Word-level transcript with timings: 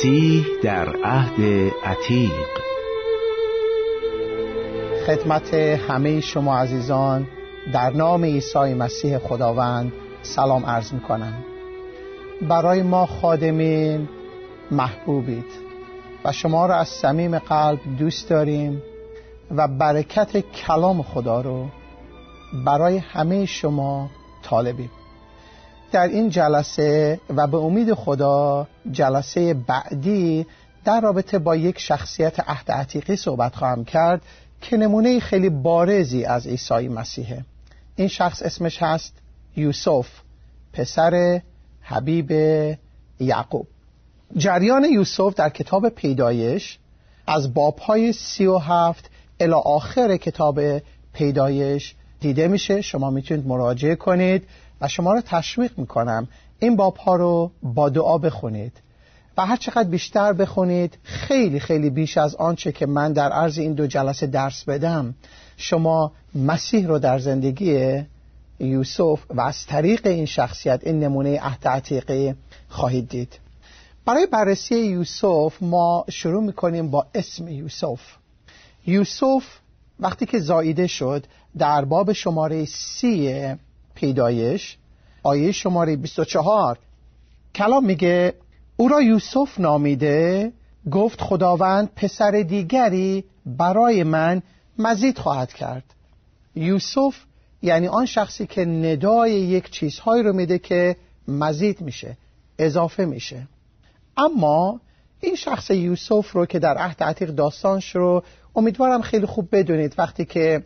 مسیح 0.00 0.46
در 0.62 0.96
عهد 1.04 1.40
عتیق. 1.84 2.48
خدمت 5.06 5.54
همه 5.54 6.20
شما 6.20 6.58
عزیزان 6.58 7.26
در 7.72 7.90
نام 7.90 8.24
عیسی 8.24 8.74
مسیح 8.74 9.18
خداوند 9.18 9.92
سلام 10.22 10.66
عرض 10.66 10.92
می 10.92 11.00
کنم 11.00 11.34
برای 12.48 12.82
ما 12.82 13.06
خادمین 13.06 14.08
محبوبید 14.70 15.50
و 16.24 16.32
شما 16.32 16.66
را 16.66 16.74
از 16.76 16.88
صمیم 16.88 17.38
قلب 17.38 17.80
دوست 17.98 18.28
داریم 18.28 18.82
و 19.56 19.68
برکت 19.68 20.36
کلام 20.36 21.02
خدا 21.02 21.40
رو 21.40 21.66
برای 22.64 22.98
همه 22.98 23.46
شما 23.46 24.10
طالبیم. 24.42 24.90
در 25.92 26.08
این 26.08 26.30
جلسه 26.30 27.20
و 27.36 27.46
به 27.46 27.56
امید 27.56 27.94
خدا 27.94 28.66
جلسه 28.92 29.54
بعدی 29.54 30.46
در 30.84 31.00
رابطه 31.00 31.38
با 31.38 31.56
یک 31.56 31.78
شخصیت 31.78 32.40
عهد 32.40 32.70
عتیقی 32.70 33.16
صحبت 33.16 33.56
خواهم 33.56 33.84
کرد 33.84 34.22
که 34.60 34.76
نمونه 34.76 35.20
خیلی 35.20 35.50
بارزی 35.50 36.24
از 36.24 36.46
عیسی 36.46 36.88
مسیحه. 36.88 37.44
این 37.96 38.08
شخص 38.08 38.42
اسمش 38.42 38.82
هست 38.82 39.14
یوسف 39.56 40.06
پسر 40.72 41.42
حبیب 41.80 42.30
یعقوب. 43.20 43.66
جریان 44.36 44.84
یوسف 44.84 45.34
در 45.34 45.48
کتاب 45.48 45.88
پیدایش 45.88 46.78
از 47.26 47.54
بابهای 47.54 48.12
سی 48.12 48.46
و 48.46 48.58
هفت 48.58 49.10
الی 49.40 49.52
آخر 49.52 50.16
کتاب 50.16 50.60
پیدایش 51.12 51.94
دیده 52.20 52.48
میشه. 52.48 52.80
شما 52.80 53.10
می‌تونید 53.10 53.46
مراجعه 53.46 53.94
کنید. 53.94 54.46
و 54.80 54.88
شما 54.88 55.12
رو 55.12 55.20
تشویق 55.20 55.78
می‌کنم 55.78 56.28
این 56.58 56.76
باب 56.76 56.96
ها 56.96 57.16
رو 57.16 57.50
با 57.62 57.88
دعا 57.88 58.18
بخونید 58.18 58.72
و 59.36 59.46
هر 59.46 59.56
چقدر 59.56 59.88
بیشتر 59.88 60.32
بخونید 60.32 60.98
خیلی 61.02 61.60
خیلی 61.60 61.90
بیش 61.90 62.18
از 62.18 62.34
آنچه 62.34 62.72
که 62.72 62.86
من 62.86 63.12
در 63.12 63.32
عرض 63.32 63.58
این 63.58 63.72
دو 63.72 63.86
جلسه 63.86 64.26
درس 64.26 64.64
بدم. 64.64 65.14
شما 65.56 66.12
مسیح 66.34 66.86
رو 66.86 66.98
در 66.98 67.18
زندگی 67.18 68.02
یوسف 68.60 69.20
و 69.30 69.40
از 69.40 69.66
طریق 69.66 70.06
این 70.06 70.26
شخصیت 70.26 70.80
این 70.82 71.00
نمونه 71.00 71.40
عهد 71.40 71.68
عتیقه 71.68 72.36
خواهید 72.68 73.08
دید. 73.08 73.38
برای 74.04 74.26
بررسی 74.26 74.76
یوسف 74.76 75.54
ما 75.60 76.04
شروع 76.10 76.42
می‌کنیم 76.42 76.90
با 76.90 77.06
اسم 77.14 77.48
یوسف. 77.48 78.00
یوسف 78.86 79.44
وقتی 80.00 80.26
که 80.26 80.38
زاییده 80.38 80.86
شد 80.86 81.26
در 81.58 81.84
باب 81.84 82.12
شماره 82.12 82.64
سی 82.64 83.54
پیدایش 83.94 84.76
آیه 85.22 85.52
شماره 85.52 85.96
24 85.96 86.78
کلام 87.54 87.84
میگه 87.84 88.34
او 88.76 88.88
را 88.88 89.02
یوسف 89.02 89.60
نامیده 89.60 90.52
گفت 90.90 91.20
خداوند 91.20 91.90
پسر 91.96 92.30
دیگری 92.30 93.24
برای 93.46 94.02
من 94.02 94.42
مزید 94.78 95.18
خواهد 95.18 95.52
کرد. 95.52 95.84
یوسف 96.54 97.14
یعنی 97.62 97.88
آن 97.88 98.06
شخصی 98.06 98.46
که 98.46 98.64
ندای 98.64 99.32
یک 99.32 99.70
چیزهایی 99.70 100.22
رو 100.22 100.32
میده 100.32 100.58
که 100.58 100.96
مزید 101.28 101.80
میشه 101.80 102.16
اضافه 102.58 103.04
میشه. 103.04 103.48
اما 104.16 104.80
این 105.20 105.34
شخص 105.34 105.70
یوسف 105.70 106.32
رو 106.32 106.46
که 106.46 106.58
در 106.58 106.78
عهد 106.78 107.02
عتیق 107.02 107.30
داستانش 107.30 107.96
رو 107.96 108.22
امیدوارم 108.56 109.02
خیلی 109.02 109.26
خوب 109.26 109.48
بدونید 109.52 109.94
وقتی 109.98 110.24
که 110.24 110.64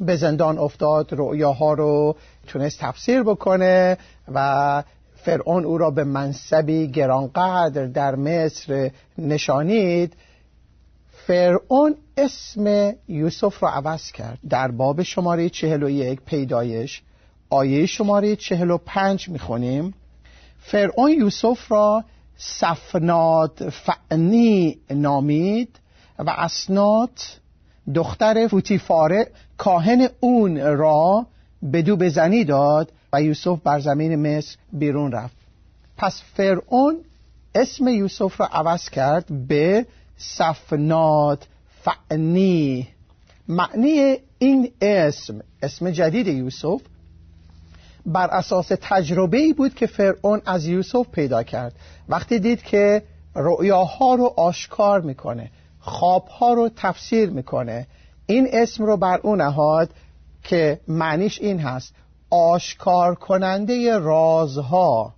به 0.00 0.16
زندان 0.16 0.58
افتاد 0.58 1.08
رؤیاها 1.12 1.72
رو 1.72 2.16
تونست 2.46 2.80
تفسیر 2.80 3.22
بکنه 3.22 3.98
و 4.34 4.82
فرعون 5.16 5.64
او 5.64 5.78
را 5.78 5.90
به 5.90 6.04
منصبی 6.04 6.88
گرانقدر 6.88 7.86
در 7.86 8.14
مصر 8.14 8.90
نشانید. 9.18 10.16
فرعون 11.26 11.96
اسم 12.16 12.92
یوسف 13.08 13.62
را 13.62 13.70
عوض 13.70 14.12
کرد. 14.12 14.38
در 14.48 14.70
باب 14.70 15.02
شماره 15.02 15.48
چهل 15.48 15.82
و 15.82 15.88
یک 15.88 16.20
پیدایش 16.20 17.02
آیه 17.50 17.86
شماره 17.86 18.36
چهل 18.36 18.70
و 18.70 18.78
پنج 18.78 19.28
می‌خونیم. 19.28 19.94
فرعون 20.58 21.10
یوسف 21.10 21.72
را 21.72 22.04
سفنات 22.36 23.68
فعنی 23.68 24.78
نامید 24.90 25.78
و 26.18 26.30
اسنات 26.30 27.40
دختر 27.94 28.48
فوتیفاره 28.48 29.30
کاهن 29.58 30.08
اون 30.20 30.76
را 30.76 31.26
بدو 31.72 31.96
بزنی 31.96 32.44
داد 32.44 32.92
و 33.12 33.22
یوسف 33.22 33.58
بر 33.64 33.80
زمین 33.80 34.16
مصر 34.16 34.56
بیرون 34.72 35.12
رفت. 35.12 35.36
پس 35.96 36.22
فرعون 36.34 36.96
اسم 37.54 37.88
یوسف 37.88 38.40
را 38.40 38.46
عوض 38.46 38.88
کرد 38.88 39.46
به 39.48 39.86
سفنات 40.16 41.46
فعنی. 41.82 42.88
معنی 43.48 44.16
این 44.38 44.70
اسم 44.80 45.40
اسم 45.62 45.90
جدید 45.90 46.26
یوسف 46.26 46.80
بر 48.06 48.26
اساس 48.26 48.72
تجربه 48.80 49.36
ای 49.36 49.52
بود 49.52 49.74
که 49.74 49.86
فرعون 49.86 50.42
از 50.46 50.66
یوسف 50.66 51.06
پیدا 51.12 51.42
کرد. 51.42 51.74
وقتی 52.08 52.38
دید 52.38 52.62
که 52.62 53.02
رؤیاها 53.34 54.14
رو 54.14 54.34
آشکار 54.36 55.00
می‌کنه 55.00 55.50
خوابها 55.80 56.52
رو 56.52 56.70
تفسیر 56.76 57.30
می‌کنه 57.30 57.86
این 58.26 58.48
اسم 58.52 58.84
رو 58.84 58.96
بر 58.96 59.20
اون 59.22 59.40
نهاد 59.40 59.90
که 60.42 60.80
معنیش 60.88 61.40
این 61.40 61.58
هست. 61.58 61.94
آشکار 62.30 63.14
کننده 63.14 63.98
رازها 63.98 65.14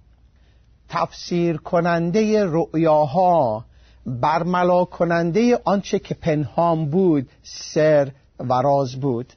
تفسیر 0.89 1.57
کننده 1.57 2.45
رؤیاها 2.45 3.65
برملا 4.07 4.85
کننده 4.85 5.61
آنچه 5.65 5.99
که 5.99 6.15
پنهان 6.15 6.91
بود 6.91 7.29
سر 7.43 8.11
و 8.39 8.55
راز 8.63 9.01
بود. 9.01 9.33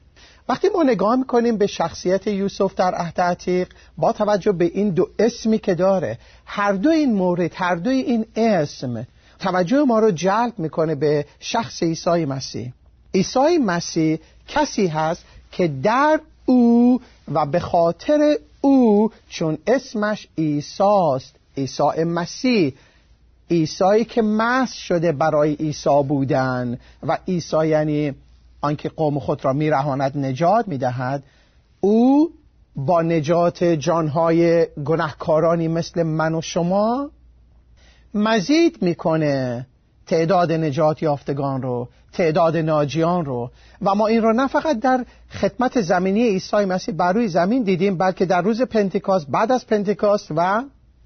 وقتی 0.48 0.68
ما 0.68 0.82
نگاه 0.82 1.16
می‌کنیم 1.16 1.56
به 1.56 1.66
شخصیت 1.66 2.26
یوسف 2.26 2.74
در 2.74 2.94
عهد 2.94 3.20
عتیق 3.20 3.68
با 3.98 4.12
توجه 4.12 4.52
به 4.52 4.64
این 4.64 4.90
دو 4.90 5.08
اسمی 5.18 5.58
که 5.58 5.74
داره 5.74 6.18
هر 6.44 6.72
دو 6.72 6.90
این 6.90 7.14
مورد 7.14 7.52
هر 7.54 7.74
دو 7.74 7.90
این 7.90 8.26
اسم 8.36 9.06
توجه 9.38 9.84
ما 9.84 9.98
رو 9.98 10.10
جلب 10.10 10.58
می‌کنه 10.58 10.94
به 10.94 11.26
شخص 11.40 11.82
عیسی 11.82 12.24
مسیح. 12.24 12.72
عیسی 13.14 13.58
مسیح 13.58 14.18
کسی 14.48 14.86
هست 14.86 15.24
که 15.52 15.68
در 15.68 16.20
او 16.46 17.00
و 17.32 17.46
به 17.46 17.60
خاطر 17.60 18.36
او 18.60 19.10
چون 19.28 19.58
اسمش 19.66 20.28
ایساست 20.34 21.34
عیسی 21.56 22.04
مسیح 22.04 22.74
عیسی 23.50 24.04
که 24.04 24.22
مس 24.22 24.72
شده 24.72 25.12
برای 25.12 25.54
عیسی 25.54 26.02
بودن 26.08 26.78
و 27.02 27.18
عیسی 27.28 27.66
یعنی 27.66 28.12
آنکه 28.60 28.88
قوم 28.88 29.18
خود 29.18 29.44
را 29.44 29.52
میرهاند 29.52 30.18
نجات 30.18 30.68
می‌دهد 30.68 31.22
او 31.80 32.30
با 32.76 33.02
نجات 33.02 33.64
جانهای 33.64 34.66
گناهکارانی 34.84 35.68
مثل 35.68 36.02
من 36.02 36.34
و 36.34 36.40
شما 36.40 37.10
مزید 38.14 38.82
می‌کنه. 38.82 39.66
تعداد 40.10 40.52
نجات 40.52 41.02
یافتگان 41.02 41.62
رو 41.62 41.88
تعداد 42.12 42.56
ناجیان 42.56 43.24
رو. 43.24 43.50
و 43.82 43.94
ما 43.94 44.06
این 44.06 44.22
رو 44.22 44.32
نه 44.32 44.46
فقط 44.46 44.80
در 44.80 45.04
خدمت 45.30 45.80
زمینی 45.80 46.28
عیسی 46.28 46.56
مسیح 46.56 46.94
بر 46.94 47.12
روی 47.12 47.28
زمین 47.28 47.62
دیدیم 47.62 47.96
بلکه 47.98 48.26
در 48.26 48.42
روز 48.42 48.62
پنتیکاست 48.62 49.26
بعد 49.28 49.52
از 49.52 49.66
پنتیکاست 49.66 50.28
و 50.36 50.62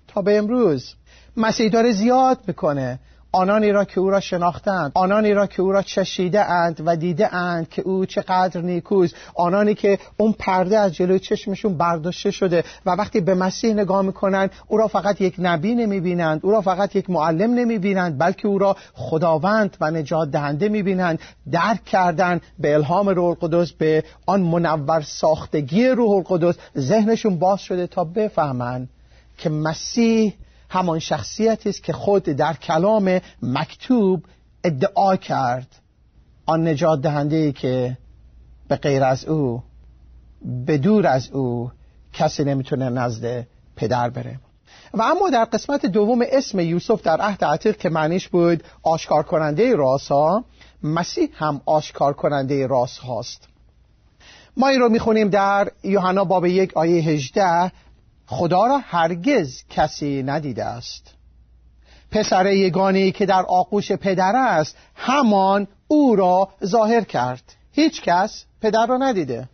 تا 0.08 0.22
به 0.22 0.38
امروز. 0.38 0.94
مسیح 1.36 1.68
داره 1.68 1.92
زیاد 1.92 2.38
می‌کنه. 2.46 2.98
آنانی 3.34 3.72
را 3.72 3.84
که 3.84 4.00
او 4.00 4.10
را 4.10 4.20
شناختند 4.20 4.92
آنانی 4.94 5.34
را 5.34 5.46
که 5.46 5.62
او 5.62 5.72
را 5.72 5.82
چشیده 5.82 6.50
اند 6.50 6.82
و 6.86 6.96
دیده 6.96 7.34
اند 7.34 7.68
که 7.68 7.82
او 7.82 8.06
چقدر 8.06 8.60
نیکوز 8.60 9.14
آنانی 9.34 9.74
که 9.74 9.98
اون 10.16 10.34
پرده 10.38 10.78
از 10.78 10.94
جلوی 10.94 11.18
چشمشون 11.18 11.76
برداشته 11.76 12.30
شده 12.30 12.64
و 12.86 12.90
وقتی 12.90 13.20
به 13.20 13.34
مسیح 13.34 13.74
نگاه 13.74 14.02
می‌کنند 14.02 14.50
او 14.68 14.76
را 14.76 14.88
فقط 14.88 15.20
یک 15.20 15.34
نبی 15.38 15.74
نمی‌بینند 15.74 16.40
او 16.42 16.50
را 16.50 16.60
فقط 16.60 16.96
یک 16.96 17.10
معلم 17.10 17.54
نمی‌بینند 17.54 18.18
بلکه 18.18 18.48
او 18.48 18.58
را 18.58 18.76
خداوند 18.94 19.76
و 19.80 19.90
نجات 19.90 20.30
دهنده 20.30 20.68
می‌بینند. 20.68 21.18
درک 21.52 21.84
کردن 21.84 22.40
به 22.58 22.74
الهام 22.74 23.08
روح 23.08 23.26
القدس 23.26 23.72
به 23.72 24.04
آن 24.26 24.40
منور 24.40 25.00
ساختگی 25.00 25.88
روح 25.88 26.10
القدس 26.10 26.54
ذهنشون 26.78 27.38
باز 27.38 27.60
شده 27.60 27.86
تا 27.86 28.04
بفهمند 28.04 28.88
که 29.38 29.50
مسیح 29.50 30.34
همان 30.74 30.98
شخصیتی 30.98 31.68
است 31.68 31.82
که 31.82 31.92
خود 31.92 32.22
در 32.22 32.52
کلام 32.52 33.20
مکتوب 33.42 34.22
ادعا 34.64 35.16
کرد. 35.16 35.66
آن 36.46 36.68
نجات 36.68 37.00
دهنده 37.00 37.36
ای 37.36 37.52
که 37.52 37.98
به 38.68 38.76
غیر 38.76 39.04
از 39.04 39.24
او 39.24 39.62
به 40.66 40.78
دور 40.78 41.06
از 41.06 41.30
او 41.30 41.70
کسی 42.12 42.44
نمی‌تونه 42.44 42.88
نزد 42.88 43.46
پدر 43.76 44.10
بره. 44.10 44.40
و 44.94 45.02
اما 45.02 45.30
در 45.30 45.44
قسمت 45.44 45.86
دوم 45.86 46.22
اسم 46.32 46.60
یوسف 46.60 47.02
در 47.02 47.20
عهد 47.20 47.44
عتیق 47.44 47.76
که 47.76 47.88
معنیش 47.88 48.28
بود 48.28 48.64
آشکار 48.82 49.22
کننده 49.22 49.76
راس 49.76 50.08
ها 50.08 50.44
مسیح 50.82 51.28
هم 51.34 51.60
آشکار 51.66 52.12
کننده 52.12 52.66
راس 52.66 52.98
هاست. 52.98 53.48
ما 54.56 54.68
این 54.68 54.80
رو 54.80 54.88
می‌خونیم 54.88 55.28
در 55.28 55.70
یوحنا 55.82 56.24
باب 56.24 56.46
یک 56.46 56.76
آیه 56.76 57.02
18 57.02 57.72
خدا 58.26 58.66
را 58.66 58.78
هرگز 58.78 59.62
کسی 59.70 60.22
ندیده 60.22 60.64
است. 60.64 61.14
پسر 62.10 62.52
یگانی 62.52 63.12
که 63.12 63.26
در 63.26 63.42
آغوش 63.48 63.92
پدر 63.92 64.36
است 64.36 64.76
همان 64.94 65.68
او 65.88 66.16
را 66.16 66.48
ظاهر 66.64 67.00
کرد. 67.00 67.42
هیچ 67.72 68.02
کس 68.02 68.44
پدر 68.60 68.86
را 68.86 68.96
ندیده. 68.96 69.48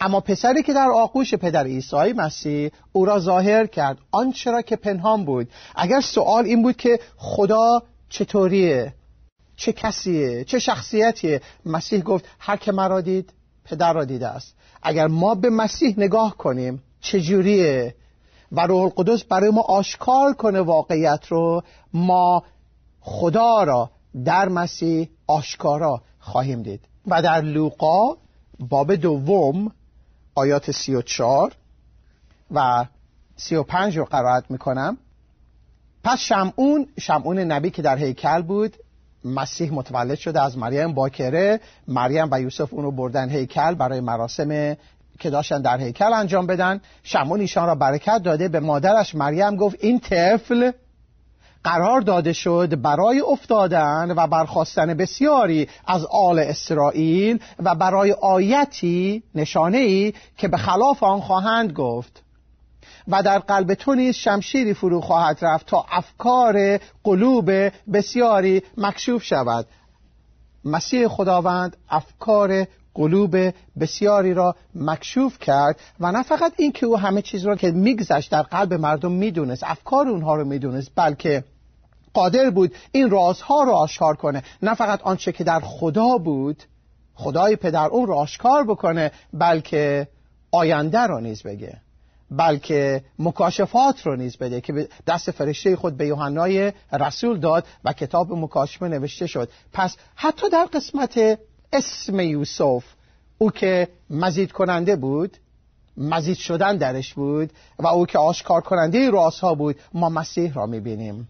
اما 0.00 0.20
پسری 0.20 0.62
که 0.62 0.72
در 0.72 0.88
آغوش 0.90 1.34
پدر 1.34 1.64
عیسی 1.64 2.12
مسیح 2.16 2.70
او 2.92 3.04
را 3.04 3.20
ظاهر 3.20 3.66
کرد 3.66 3.98
آنچه 4.10 4.50
را 4.50 4.62
که 4.62 4.76
پنهان 4.76 5.24
بود. 5.24 5.48
اگر 5.76 6.00
سوال 6.00 6.44
این 6.44 6.62
بود 6.62 6.76
که 6.76 7.00
خدا 7.16 7.82
چطوریه؟ 8.08 8.94
چه 9.56 9.72
کسیه؟ 9.72 10.44
چه 10.44 10.58
شخصیتیه؟ 10.58 11.40
مسیح 11.66 12.00
گفت 12.00 12.24
هر 12.38 12.56
که 12.56 12.72
مرا 12.72 13.00
دید 13.00 13.32
پدر 13.64 13.92
را 13.92 14.04
دیده 14.04 14.26
است. 14.26 14.54
اگر 14.82 15.06
ما 15.06 15.34
به 15.34 15.50
مسیح 15.50 15.94
نگاه 15.96 16.36
کنیم 16.36 16.82
چجوریه؟ 17.00 17.94
و 18.52 18.66
روح 18.66 18.82
القدس 18.82 19.24
برای 19.24 19.50
ما 19.50 19.60
آشکار 19.60 20.34
کنه 20.34 20.60
واقعیت 20.60 21.26
رو. 21.26 21.62
ما 21.92 22.42
خدا 23.00 23.62
را 23.62 23.90
در 24.24 24.48
مسیح 24.48 25.08
آشکارا 25.26 26.02
خواهیم 26.18 26.62
دید. 26.62 26.80
و 27.06 27.22
در 27.22 27.40
لوقا 27.40 28.16
باب 28.58 28.94
دوم 28.94 29.72
آیات 30.34 30.70
سی 30.70 30.94
و 30.94 31.02
چار 31.02 31.52
و 32.50 32.86
سی 33.36 33.54
و 33.54 33.62
پنج 33.62 33.98
رو 33.98 34.04
قرائت 34.04 34.44
می‌کنم. 34.50 34.98
پس 36.04 36.18
شمعون 36.18 36.86
شمعون 37.00 37.38
نبی 37.38 37.70
که 37.70 37.82
در 37.82 37.96
هیکل 37.96 38.42
بود 38.42 38.76
مسیح 39.24 39.72
متولد 39.72 40.18
شده 40.18 40.42
از 40.42 40.58
مریم 40.58 40.94
باکره. 40.94 41.60
مریم 41.88 42.28
و 42.30 42.40
یوسف 42.40 42.74
اونو 42.74 42.90
بردن 42.90 43.30
هیکل 43.30 43.74
برای 43.74 44.00
مراسم 44.00 44.76
که 45.18 45.30
داشتن 45.30 45.62
در 45.62 45.80
هیکل 45.80 46.12
انجام 46.12 46.46
بدن. 46.46 46.80
شمعون 47.02 47.40
ایشان 47.40 47.66
را 47.66 47.74
برکت 47.74 48.22
داده. 48.22 48.48
به 48.48 48.60
مادرش 48.60 49.14
مریم 49.14 49.56
گفت 49.56 49.76
این 49.80 50.00
طفل 50.00 50.70
قرار 51.64 52.00
داده 52.00 52.32
شد 52.32 52.82
برای 52.82 53.20
افتادن 53.20 54.14
و 54.16 54.26
برخواستن 54.26 54.94
بسیاری 54.94 55.68
از 55.86 56.04
آل 56.04 56.38
اسرائیل 56.38 57.38
و 57.58 57.74
برای 57.74 58.12
آیتی 58.12 59.22
نشانه 59.34 59.78
ای 59.78 60.14
که 60.36 60.48
به 60.48 60.56
خلاف 60.56 61.02
آن 61.02 61.20
خواهند 61.20 61.72
گفت. 61.72 62.22
و 63.08 63.22
در 63.22 63.38
قلب 63.38 63.74
تو 63.74 63.94
نیز 63.94 64.14
شمشیری 64.14 64.74
فرو 64.74 65.00
خواهد 65.00 65.38
رفت 65.42 65.66
تا 65.66 65.86
افکار 65.90 66.78
قلوب 67.04 67.50
بسیاری 67.92 68.62
مکشوف 68.76 69.22
شود. 69.24 69.66
مسیح 70.64 71.08
خداوند 71.08 71.76
افکار 71.90 72.66
قلوب 72.98 73.36
بسیاری 73.80 74.34
را 74.34 74.54
مکشوف 74.74 75.38
کرد 75.38 75.80
و 76.00 76.12
نه 76.12 76.22
فقط 76.22 76.52
این 76.56 76.72
که 76.72 76.86
او 76.86 76.98
همه 76.98 77.22
چیز 77.22 77.46
را 77.46 77.56
که 77.56 77.70
میگذشت 77.70 78.30
در 78.30 78.42
قلب 78.42 78.74
مردم 78.74 79.12
می‌دونست 79.12 79.64
افکار 79.66 80.08
اونها 80.08 80.34
رو 80.34 80.44
می‌دونست 80.44 80.90
بلکه 80.96 81.44
قادر 82.14 82.50
بود 82.50 82.74
این 82.92 83.10
رازها 83.10 83.62
را 83.62 83.72
آشکار 83.72 84.16
کنه. 84.16 84.42
نه 84.62 84.74
فقط 84.74 85.02
آنچه 85.02 85.32
که 85.32 85.44
در 85.44 85.60
خدا 85.60 86.18
بود 86.18 86.62
خدای 87.14 87.56
پدر 87.56 87.86
اون 87.86 88.06
را 88.06 88.16
آشکار 88.16 88.64
بکنه 88.64 89.12
بلکه 89.32 90.08
آینده 90.50 91.06
را 91.06 91.20
نیز 91.20 91.42
بگه. 91.42 91.76
بلکه 92.30 93.04
مکاشفات 93.18 94.06
رو 94.06 94.16
نیز 94.16 94.36
بده 94.36 94.60
که 94.60 94.88
دست 95.06 95.30
فرشته 95.30 95.76
خود 95.76 95.96
به 95.96 96.06
یوحنای 96.06 96.72
رسول 96.92 97.40
داد 97.40 97.66
و 97.84 97.92
کتاب 97.92 98.32
مکاشفه 98.32 98.88
نوشته 98.88 99.26
شد. 99.26 99.48
پس 99.72 99.96
حتی 100.14 100.50
در 100.50 100.64
قسمت 100.64 101.38
اسم 101.72 102.20
یوسف 102.20 102.84
او 103.38 103.50
که 103.50 103.88
مزید 104.10 104.52
کننده 104.52 104.96
بود 104.96 105.36
مزید 105.96 106.36
شدن 106.36 106.76
درش 106.76 107.14
بود 107.14 107.52
و 107.78 107.86
او 107.86 108.06
که 108.06 108.18
آشکار 108.18 108.60
کننده 108.60 109.10
رازها 109.10 109.54
بود 109.54 109.76
ما 109.92 110.08
مسیح 110.08 110.52
را 110.52 110.66
می‌بینیم. 110.66 111.28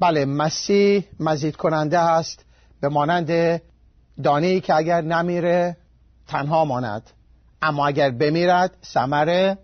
بله 0.00 0.24
مسیح 0.24 1.04
مزید 1.20 1.56
کننده 1.56 1.98
است 1.98 2.44
به 2.80 2.88
مانند 2.88 3.60
دانه 4.22 4.46
ای 4.46 4.60
که 4.60 4.74
اگر 4.74 5.00
نمیره 5.00 5.76
تنها 6.28 6.64
ماند. 6.64 7.10
اما 7.62 7.86
اگر 7.86 8.10
بمیرد 8.10 8.76
ثمر 8.84 9.54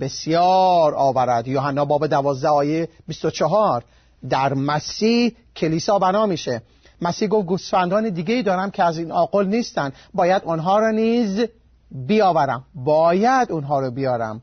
بسیار 0.00 0.94
آورد. 0.94 1.48
یوحنا 1.48 1.84
باب 1.84 2.06
دوازده 2.06 2.48
آیه 2.48 2.88
24 3.06 3.84
در 4.28 4.54
مسیح 4.54 5.32
کلیسا 5.56 5.98
بنا 5.98 6.26
میشه. 6.26 6.62
مسیح 7.02 7.28
گفت 7.28 7.46
گوسفندان 7.46 8.08
دیگه 8.08 8.34
ای 8.34 8.42
دارم 8.42 8.70
که 8.70 8.84
از 8.84 8.98
این 8.98 9.12
آقل 9.12 9.46
نیستن. 9.46 9.92
باید 10.14 10.42
اونها 10.44 10.78
را 10.78 10.90
نیز 10.90 11.44
بیاورم. 11.90 12.64
باید 12.74 13.52
اونها 13.52 13.80
رو 13.80 13.90
بیارم 13.90 14.42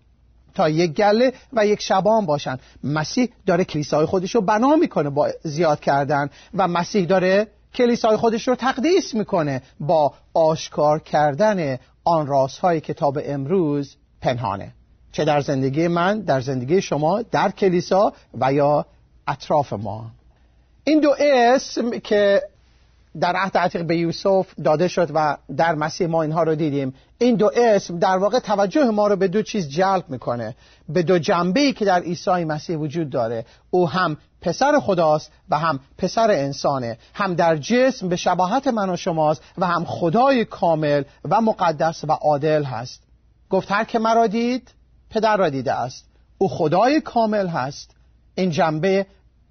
تا 0.57 0.69
یک 0.69 0.93
گله 0.93 1.33
و 1.53 1.65
یک 1.65 1.81
شبان 1.81 2.25
باشن 2.25 2.57
مسیح 2.83 3.29
داره 3.45 3.63
کلیسای 3.63 4.05
خودش 4.05 4.35
رو 4.35 4.41
بنا 4.41 4.75
می‌کنه 4.75 5.09
با 5.09 5.29
زیاد 5.43 5.79
کردن 5.79 6.29
و 6.53 6.67
مسیح 6.67 7.05
داره 7.05 7.47
کلیسای 7.73 8.17
خودش 8.17 8.47
رو 8.47 8.55
تقدیس 8.55 9.13
می‌کنه 9.13 9.61
با 9.79 10.13
آشکار 10.33 10.99
کردن 10.99 11.77
آن 12.03 12.27
رازهای 12.27 12.81
کتاب 12.81 13.19
امروز 13.25 13.95
پنهانه. 14.21 14.73
چه 15.11 15.25
در 15.25 15.41
زندگی 15.41 15.87
من 15.87 16.19
در 16.19 16.41
زندگی 16.41 16.81
شما 16.81 17.21
در 17.21 17.51
کلیسا 17.51 18.13
و 18.39 18.53
یا 18.53 18.85
اطراف 19.27 19.73
ما. 19.73 20.11
این 20.87 20.99
دو 20.99 21.15
اسم 21.19 21.99
که 21.99 22.41
در 23.19 23.35
عهد 23.35 23.57
عتیق 23.57 23.85
به 23.85 23.97
یوسف 23.97 24.47
داده 24.63 24.87
شد 24.87 25.11
و 25.13 25.37
در 25.57 25.75
مسیح 25.75 26.07
ما 26.07 26.21
اینها 26.21 26.43
رو 26.43 26.55
دیدیم 26.55 26.95
این 27.17 27.35
دو 27.35 27.51
اسم 27.55 27.99
در 27.99 28.17
واقع 28.17 28.39
توجه 28.39 28.83
ما 28.83 29.07
رو 29.07 29.15
به 29.15 29.27
دو 29.27 29.41
چیز 29.41 29.69
جلب 29.69 30.09
می‌کنه 30.09 30.55
به 30.89 31.03
دو 31.03 31.19
جنبه 31.19 31.59
ای 31.59 31.73
که 31.73 31.85
در 31.85 32.01
عیسی 32.01 32.43
مسیح 32.45 32.77
وجود 32.77 33.09
داره. 33.09 33.45
او 33.69 33.89
هم 33.89 34.17
پسر 34.41 34.79
خداست 34.79 35.31
و 35.49 35.59
هم 35.59 35.79
پسر 35.97 36.31
انسانه 36.31 36.97
هم 37.13 37.33
در 37.33 37.57
جسم 37.57 38.09
به 38.09 38.15
شباهت 38.15 38.67
من 38.67 38.89
و 38.89 38.97
شماست 38.97 39.41
و 39.57 39.67
هم 39.67 39.85
خدای 39.85 40.45
کامل 40.45 41.03
و 41.29 41.41
مقدس 41.41 42.03
و 42.03 42.11
عادل 42.11 42.63
هست. 42.63 43.01
گفت 43.49 43.71
هر 43.71 43.83
که 43.83 43.99
مرا 43.99 44.27
دید 44.27 44.71
پدر 45.09 45.37
را 45.37 45.49
دیده 45.49 45.73
است. 45.73 46.05
او 46.37 46.47
خدای 46.49 47.01
کامل 47.01 47.47
هست. 47.47 47.91
این 48.35 48.49
جنبه 48.49 49.05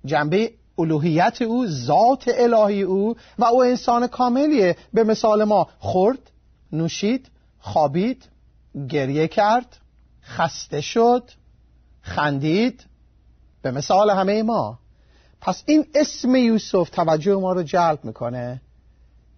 جنبه 0.04 0.50
الوهیت 0.78 1.42
او 1.42 1.66
ذات 1.66 2.24
الهی 2.28 2.82
او 2.82 3.16
و 3.38 3.44
او 3.44 3.64
انسان 3.64 4.06
کاملیه. 4.06 4.76
به 4.92 5.04
مثال 5.04 5.44
ما 5.44 5.68
خورد 5.78 6.30
نوشید 6.72 7.28
خوابید 7.58 8.24
گریه 8.88 9.28
کرد 9.28 9.76
خسته 10.22 10.80
شد 10.80 11.30
خندید. 12.00 12.84
به 13.62 13.70
مثال 13.70 14.10
همه 14.10 14.42
ما. 14.42 14.78
پس 15.40 15.62
این 15.66 15.86
اسم 15.94 16.34
یوسف 16.34 16.90
توجه 16.90 17.34
ما 17.34 17.52
رو 17.52 17.62
جلب 17.62 18.04
می‌کنه 18.04 18.60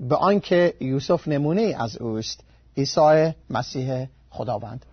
به 0.01 0.17
آنکه 0.17 0.75
یوسف 0.81 1.29
نمونه 1.29 1.75
از 1.79 1.97
اوست 1.97 2.41
عیسی 2.77 3.33
مسیح 3.51 4.07
خداوند. 4.31 4.87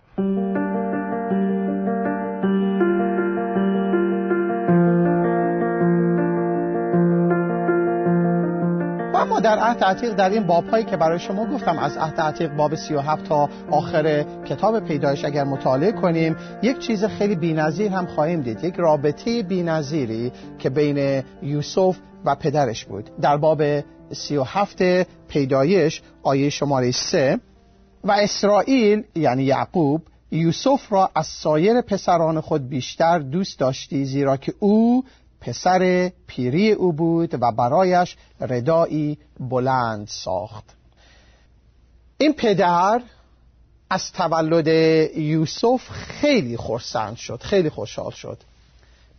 در 9.46 9.58
عهد 9.58 9.84
عتیق 9.84 10.14
در 10.14 10.30
این 10.30 10.46
بابهایی 10.46 10.84
که 10.84 10.96
برای 10.96 11.18
شما 11.18 11.46
گفتم 11.46 11.78
از 11.78 11.96
عهد 11.96 12.20
عتیق 12.20 12.50
باب 12.56 12.74
37 12.74 13.24
تا 13.24 13.48
آخر 13.70 14.24
کتاب 14.44 14.80
پیدایش 14.80 15.24
اگر 15.24 15.44
مطالعه 15.44 15.92
کنیم 15.92 16.36
یک 16.62 16.78
چیز 16.78 17.04
خیلی 17.04 17.34
بی‌نظیر 17.34 17.92
هم 17.92 18.06
خواهیم 18.06 18.40
دید 18.40 18.64
یک 18.64 18.74
رابطه 18.76 19.42
بی‌نظیری 19.42 20.32
که 20.58 20.70
بین 20.70 21.22
یوسف 21.42 21.96
و 22.24 22.34
پدرش 22.34 22.84
بود. 22.84 23.10
در 23.20 23.36
باب 23.36 23.62
37 24.12 24.82
پیدایش 25.28 26.02
آیه 26.22 26.50
شماره 26.50 26.90
3 26.90 27.38
و 28.04 28.12
اسرائیل 28.12 29.02
یعنی 29.14 29.42
یعقوب 29.42 30.02
یوسف 30.30 30.92
را 30.92 31.10
از 31.14 31.26
سایر 31.26 31.80
پسران 31.80 32.40
خود 32.40 32.68
بیشتر 32.68 33.18
دوست 33.18 33.58
داشتی 33.58 34.04
زیرا 34.04 34.36
که 34.36 34.54
او 34.58 35.04
پسر 35.40 36.12
پیری 36.26 36.72
او 36.72 36.92
بود 36.92 37.42
و 37.42 37.52
برایش 37.52 38.16
ردایی 38.40 39.18
بلند 39.40 40.08
ساخت. 40.08 40.64
این 42.18 42.32
پدر 42.32 43.02
از 43.90 44.12
تولد 44.12 44.66
یوسف 45.16 45.88
خیلی 45.90 46.56
خرسند 46.56 47.16
شد 47.16 47.42
خیلی 47.42 47.70
خوشحال 47.70 48.10
شد. 48.10 48.38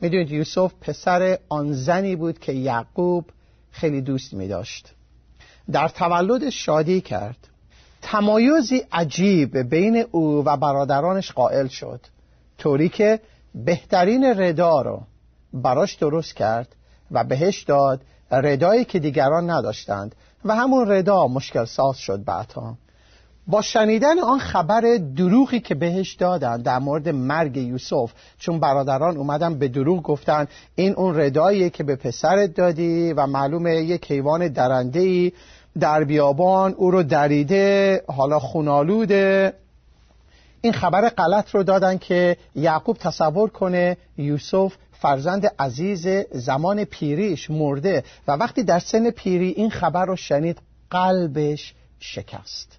می‌دونید 0.01 0.31
یوسف 0.31 0.73
پسر 0.81 1.39
آن 1.49 1.73
زنی 1.73 2.15
بود 2.15 2.39
که 2.39 2.51
یعقوب 2.51 3.25
خیلی 3.71 4.01
دوست 4.01 4.33
می 4.33 4.47
داشت 4.47 4.93
در 5.71 5.87
تولد 5.87 6.49
شادی 6.49 7.01
کرد. 7.01 7.37
تمایزی 8.01 8.83
عجیب 8.91 9.57
بین 9.57 10.05
او 10.11 10.43
و 10.45 10.57
برادرانش 10.57 11.31
قائل 11.31 11.67
شد. 11.67 11.99
طوری 12.57 12.89
که 12.89 13.19
بهترین 13.55 14.23
ردا 14.23 14.81
رو 14.81 15.01
براش 15.61 15.95
درست 15.95 16.35
کرد 16.35 16.75
و 17.11 17.23
بهش 17.23 17.63
داد 17.63 18.01
ردایی 18.31 18.85
که 18.85 18.99
دیگران 18.99 19.49
نداشتند 19.49 20.15
و 20.45 20.55
همون 20.55 20.91
ردا 20.91 21.27
مشکل 21.27 21.65
ساز 21.65 21.97
شد 21.97 22.23
بعدها. 22.23 22.77
با 23.47 23.61
شنیدن 23.61 24.19
آن 24.19 24.39
خبر 24.39 24.81
دروغی 25.15 25.59
که 25.59 25.75
بهش 25.75 26.13
دادن 26.13 26.57
در 26.57 26.79
مورد 26.79 27.09
مرگ 27.09 27.57
یوسف 27.57 28.11
چون 28.37 28.59
برادران 28.59 29.17
اومدن 29.17 29.59
به 29.59 29.67
دروغ 29.67 30.03
گفتن 30.03 30.47
این 30.75 30.93
اون 30.95 31.19
رداییه 31.19 31.69
که 31.69 31.83
به 31.83 31.95
پسرت 31.95 32.53
دادی 32.53 33.13
و 33.13 33.27
معلومه 33.27 33.75
یک 33.75 34.11
حیوان 34.11 34.47
درنده 34.47 35.31
در 35.79 36.03
بیابان 36.03 36.73
او 36.73 36.91
رو 36.91 37.03
دریده 37.03 38.01
حالا 38.07 38.39
خونالوده. 38.39 39.53
این 40.67 40.73
خبر 40.73 41.09
غلط 41.09 41.55
رو 41.55 41.63
دادن 41.63 41.97
که 41.97 42.37
یعقوب 42.55 42.97
تصور 42.97 43.49
کنه 43.49 43.97
یوسف 44.17 44.73
فرزند 44.91 45.45
عزیز 45.59 46.07
زمان 46.31 46.83
پیریش 46.83 47.51
مرده 47.51 48.03
و 48.27 48.31
وقتی 48.31 48.63
در 48.63 48.79
سن 48.79 49.09
پیری 49.09 49.47
این 49.49 49.69
خبر 49.69 50.05
رو 50.05 50.15
شنید 50.15 50.61
قلبش 50.89 51.73
شکست. 51.99 52.77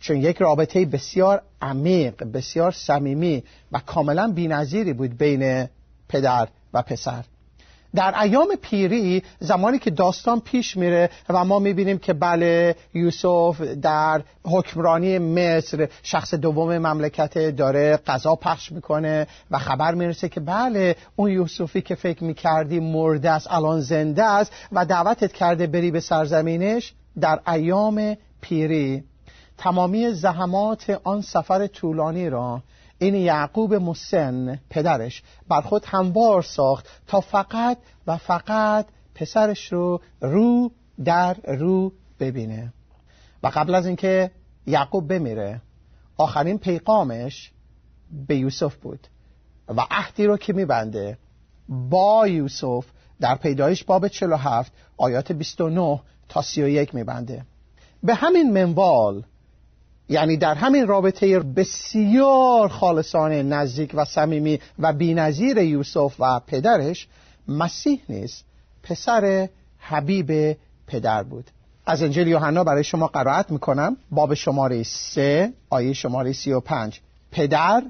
چون 0.00 0.16
یک 0.16 0.36
رابطه 0.36 0.84
بسیار 0.84 1.42
عمیق 1.62 2.24
بسیار 2.24 2.72
صمیمی 2.72 3.44
و 3.72 3.78
کاملا 3.78 4.32
بینظیری 4.32 4.92
بود 4.92 5.18
بین 5.18 5.68
پدر 6.08 6.48
و 6.74 6.82
پسر. 6.82 7.24
در 7.94 8.20
ایام 8.20 8.48
پیری 8.62 9.22
زمانی 9.38 9.78
که 9.78 9.90
داستان 9.90 10.40
پیش 10.40 10.76
میره 10.76 11.10
و 11.28 11.44
ما 11.44 11.58
می‌بینیم 11.58 11.98
که 11.98 12.12
بله 12.12 12.76
یوسف 12.94 13.60
در 13.60 14.22
حکمرانی 14.44 15.18
مصر 15.18 15.88
شخص 16.02 16.34
دوم 16.34 16.78
مملکت 16.78 17.38
داره 17.56 17.96
قضا 17.96 18.34
پخش 18.34 18.72
می‌کنه 18.72 19.26
و 19.50 19.58
خبر 19.58 19.94
می‌رسه 19.94 20.28
که 20.28 20.40
بله 20.40 20.96
اون 21.16 21.30
یوسفی 21.30 21.82
که 21.82 21.94
فکر 21.94 22.24
می‌کردی 22.24 22.80
مرده 22.80 23.30
است 23.30 23.50
الان 23.50 23.80
زنده 23.80 24.24
است 24.24 24.52
و 24.72 24.86
دعوتت 24.86 25.32
کرده 25.32 25.66
بری 25.66 25.90
به 25.90 26.00
سرزمینش 26.00 26.94
در 27.20 27.40
ایام 27.46 28.16
پیری. 28.40 29.04
تمامی 29.58 30.10
زحمات 30.10 31.00
آن 31.04 31.20
سفر 31.20 31.66
طولانی 31.66 32.30
را 32.30 32.62
این 33.04 33.14
یعقوب 33.14 33.74
مسن 33.74 34.60
پدرش 34.70 35.22
بر 35.48 35.60
خود 35.60 35.84
هموار 35.86 36.42
ساخت 36.42 36.88
تا 37.06 37.20
فقط 37.20 37.78
و 38.06 38.16
فقط 38.16 38.86
پسرش 39.14 39.72
رو 39.72 40.00
رو 40.20 40.70
در 41.04 41.36
رو 41.44 41.92
ببینه. 42.20 42.72
و 43.42 43.48
قبل 43.48 43.74
از 43.74 43.86
اینکه 43.86 44.30
یعقوب 44.66 45.08
بمیره 45.08 45.60
آخرین 46.16 46.58
پیغامش 46.58 47.52
به 48.26 48.36
یوسف 48.36 48.74
بود 48.76 49.06
و 49.68 49.86
عهدی 49.90 50.26
رو 50.26 50.36
که 50.36 50.52
میبنده 50.52 51.18
با 51.68 52.28
یوسف 52.28 52.86
در 53.20 53.34
پیدایش 53.34 53.84
باب 53.84 54.08
47 54.08 54.72
آیات 54.96 55.32
29 55.32 56.00
تا 56.28 56.42
31 56.42 56.94
میبنده. 56.94 57.44
به 58.02 58.14
همین 58.14 58.52
منوال 58.52 59.22
یعنی 60.08 60.36
در 60.36 60.54
همین 60.54 60.86
رابطه 60.86 61.40
بسیار 61.40 62.68
خالصانه 62.68 63.42
نزدیک 63.42 63.90
و 63.94 64.04
صمیمی 64.04 64.60
و 64.78 64.92
بینظیر 64.92 65.58
یوسف 65.58 66.14
و 66.18 66.40
پدرش 66.46 67.08
مسیح 67.48 68.00
نیست 68.08 68.44
پسر 68.82 69.48
حبیب 69.78 70.56
پدر 70.86 71.22
بود. 71.22 71.50
از 71.86 72.02
انجیل 72.02 72.28
یوحنا 72.28 72.64
برای 72.64 72.84
شما 72.84 73.06
قرائت 73.06 73.50
می‌کنم. 73.50 73.96
باب 74.10 74.34
شماره 74.34 74.82
سه 74.82 75.52
آیه 75.70 75.92
شماره 75.92 76.32
سی 76.32 76.52
و 76.52 76.60
پنج. 76.60 77.00
پدر 77.30 77.82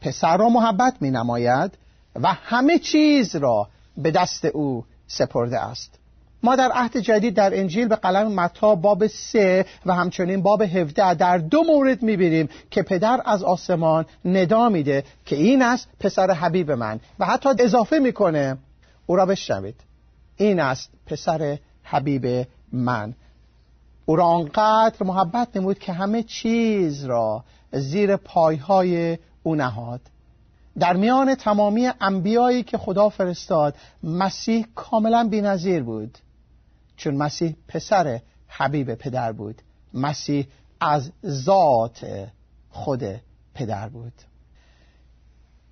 پسر 0.00 0.36
را 0.36 0.48
محبت 0.48 0.96
می 1.00 1.10
نماید 1.10 1.78
و 2.14 2.32
همه 2.32 2.78
چیز 2.78 3.36
را 3.36 3.68
به 3.96 4.10
دست 4.10 4.44
او 4.44 4.84
سپرده 5.06 5.60
است. 5.60 5.98
ما 6.42 6.56
در 6.56 6.70
عهد 6.74 6.96
جدید 6.96 7.34
در 7.34 7.58
انجیل 7.60 7.88
به 7.88 7.96
قلم 7.96 8.34
متا 8.34 8.74
باب 8.74 9.06
سه 9.06 9.66
و 9.86 9.94
همچنین 9.94 10.42
باب 10.42 10.62
هفده 10.62 11.14
در 11.14 11.38
دو 11.38 11.62
مورد 11.62 12.02
می‌بینیم 12.02 12.48
که 12.70 12.82
پدر 12.82 13.22
از 13.24 13.42
آسمان 13.42 14.06
ندا 14.24 14.68
میده 14.68 15.04
که 15.26 15.36
این 15.36 15.62
است 15.62 15.88
پسر 16.00 16.30
حبیب 16.30 16.70
من 16.70 17.00
و 17.18 17.26
حتی 17.26 17.48
اضافه 17.58 17.98
می‌کنه. 17.98 18.58
او 19.06 19.16
را 19.16 19.26
بشنوید. 19.26 19.80
این 20.36 20.60
است 20.60 20.90
پسر 21.06 21.58
حبیب 21.82 22.46
من. 22.72 23.14
او 24.06 24.16
را 24.16 24.24
آنقدر 24.24 25.06
محبت 25.06 25.56
نمود 25.56 25.78
که 25.78 25.92
همه 25.92 26.22
چیز 26.22 27.04
را 27.04 27.44
زیر 27.72 28.16
پایهای 28.16 29.18
او 29.42 29.54
نهاد. 29.54 30.00
در 30.78 30.96
میان 30.96 31.34
تمامی 31.34 31.90
انبیایی 32.00 32.62
که 32.62 32.78
خدا 32.78 33.08
فرستاد 33.08 33.74
مسیح 34.02 34.66
کاملا 34.74 35.28
بینظیر 35.28 35.82
بود. 35.82 36.18
چون 37.02 37.16
مسیح 37.16 37.56
پسر 37.68 38.20
حبیب 38.48 38.94
پدر 38.94 39.32
بود. 39.32 39.62
مسیح 39.94 40.46
از 40.80 41.12
ذات 41.26 42.28
خود 42.70 43.02
پدر 43.54 43.88
بود. 43.88 44.12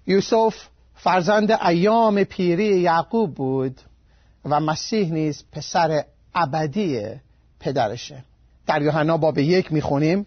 یوسف 0.07 0.55
فرزند 0.95 1.51
ایام 1.51 2.25
پیری 2.25 2.81
یعقوب 2.81 3.35
بود 3.35 3.81
و 4.45 4.61
مسیح 4.61 5.13
نیز 5.13 5.45
پسر 5.53 6.05
ابدی 6.35 7.03
پدرشه. 7.61 8.25
در 8.67 8.83
یوحنا 8.83 9.17
باب 9.17 9.39
یک 9.39 9.73
می‌خونیم 9.73 10.27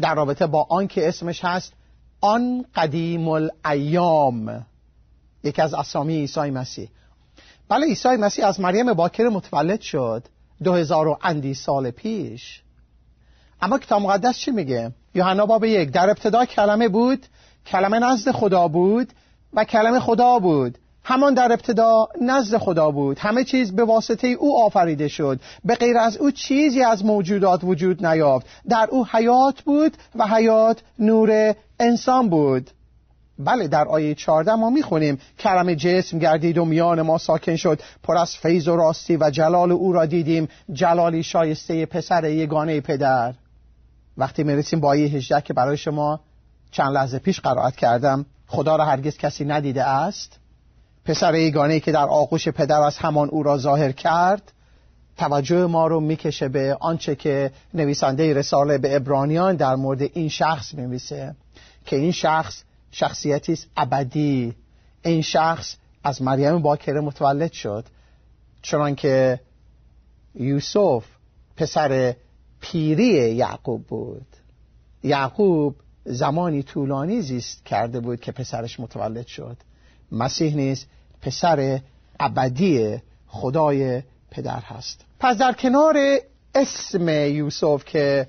در 0.00 0.14
رابطه 0.14 0.46
با 0.46 0.66
آن 0.70 0.88
که 0.88 1.08
اسمش 1.08 1.44
هست 1.44 1.72
آن 2.20 2.64
قدیم 2.74 3.28
الایام 3.28 4.66
یکی 5.44 5.62
از 5.62 5.74
اسامی 5.74 6.14
عیسی 6.16 6.50
مسیح. 6.50 6.88
بله 7.68 7.86
عیسی 7.86 8.08
مسیح 8.08 8.46
از 8.46 8.60
مریم 8.60 8.94
باکر 8.94 9.28
متولد 9.28 9.80
شد 9.80 10.24
دو 10.62 10.72
هزار 10.72 11.08
و 11.08 11.18
اندی 11.22 11.54
سال 11.54 11.90
پیش. 11.90 12.62
اما 13.62 13.78
کتاب 13.78 14.02
مقدس 14.02 14.38
چی 14.38 14.50
میگه؟ 14.50 14.92
یوحنا 15.14 15.46
باب 15.46 15.64
یک. 15.64 15.90
در 15.90 16.10
ابتدا 16.10 16.44
کلمه 16.44 16.88
بود 16.88 17.26
کلمه 17.66 17.98
نزد 17.98 18.30
خدا 18.30 18.68
بود 18.68 19.12
و 19.52 19.64
کلمه 19.64 20.00
خدا 20.00 20.38
بود. 20.38 20.78
همان 21.04 21.34
در 21.34 21.52
ابتدا 21.52 22.08
نزد 22.20 22.58
خدا 22.58 22.90
بود. 22.90 23.18
همه 23.18 23.44
چیز 23.44 23.72
به 23.72 23.84
واسطه 23.84 24.28
او 24.28 24.64
آفریده 24.64 25.08
شد. 25.08 25.40
به 25.64 25.74
غیر 25.74 25.98
از 25.98 26.16
او 26.16 26.30
چیزی 26.30 26.82
از 26.82 27.04
موجودات 27.04 27.64
وجود 27.64 28.06
نیافت. 28.06 28.46
در 28.68 28.88
او 28.90 29.06
حیات 29.06 29.62
بود 29.62 29.96
و 30.14 30.26
حیات 30.26 30.82
نور 30.98 31.54
انسان 31.80 32.28
بود. 32.28 32.70
بله 33.38 33.68
در 33.68 33.88
آیه 33.88 34.14
14 34.14 34.54
ما 34.54 34.70
می‌خونیم 34.70 35.18
کرم 35.38 35.74
جسم 35.74 36.18
گردید 36.18 36.58
و 36.58 36.64
میان 36.64 37.02
ما 37.02 37.18
ساکن 37.18 37.56
شد. 37.56 37.80
پر 38.02 38.16
از 38.16 38.36
فیض 38.36 38.68
و 38.68 38.76
راستی 38.76 39.16
و 39.16 39.30
جلال 39.30 39.72
او 39.72 39.92
را 39.92 40.06
دیدیم. 40.06 40.48
جلالی 40.72 41.22
شایسته 41.22 41.86
پسر 41.86 42.24
یگانه 42.24 42.80
پدر. 42.80 43.34
وقتی 44.16 44.44
می‌رسیم 44.44 44.80
با 44.80 44.88
آیه 44.88 45.06
18 45.06 45.40
که 45.40 45.52
برای 45.52 45.76
شما 45.76 46.20
چند 46.70 46.94
لحظه 46.94 47.18
پیش 47.18 47.40
قرائت 47.40 47.76
کردم 47.76 48.26
خدا 48.46 48.76
را 48.76 48.84
هرگز 48.84 49.16
کسی 49.16 49.44
ندیده 49.44 49.84
است. 49.84 50.38
پسر 51.04 51.34
یگانه 51.34 51.80
که 51.80 51.92
در 51.92 52.04
آغوش 52.04 52.48
پدر 52.48 52.80
از 52.80 52.98
همان 52.98 53.28
او 53.28 53.42
را 53.42 53.58
ظاهر 53.58 53.92
کرد 53.92 54.52
توجه 55.16 55.66
ما 55.66 55.86
رو 55.86 56.00
می‌کشه 56.00 56.48
به 56.48 56.76
آنچه 56.80 57.14
که 57.14 57.50
نویسنده 57.74 58.34
رساله 58.34 58.78
به 58.78 58.96
ابرانیان 58.96 59.56
در 59.56 59.74
مورد 59.76 60.02
این 60.02 60.28
شخص 60.28 60.74
میویسه 60.74 61.34
که 61.86 61.96
این 61.96 62.12
شخص 62.12 62.62
شخصیتی 62.92 63.52
است 63.52 63.66
ابدی. 63.76 64.54
این 65.04 65.22
شخص 65.22 65.76
از 66.04 66.22
مریم 66.22 66.62
باکره 66.62 67.00
متولد 67.00 67.52
شد. 67.52 67.84
چنانکه 68.62 69.40
یوسف 70.34 71.04
پسر 71.56 72.16
پیری 72.60 73.34
یعقوب 73.34 73.86
بود. 73.86 74.26
یعقوب 75.02 75.76
زمانی 76.04 76.62
طولانی 76.62 77.22
زیست 77.22 77.64
کرده 77.64 78.00
بود 78.00 78.20
که 78.20 78.32
پسرش 78.32 78.80
متولد 78.80 79.26
شد. 79.26 79.56
مسیح 80.12 80.56
نیز 80.56 80.86
پسر 81.20 81.80
ابدی 82.20 82.96
خدای 83.26 84.02
پدر 84.30 84.60
هست. 84.60 85.04
پس 85.20 85.38
در 85.38 85.52
کنار 85.52 85.96
اسم 86.54 87.08
یوسف 87.08 87.84
که 87.84 88.28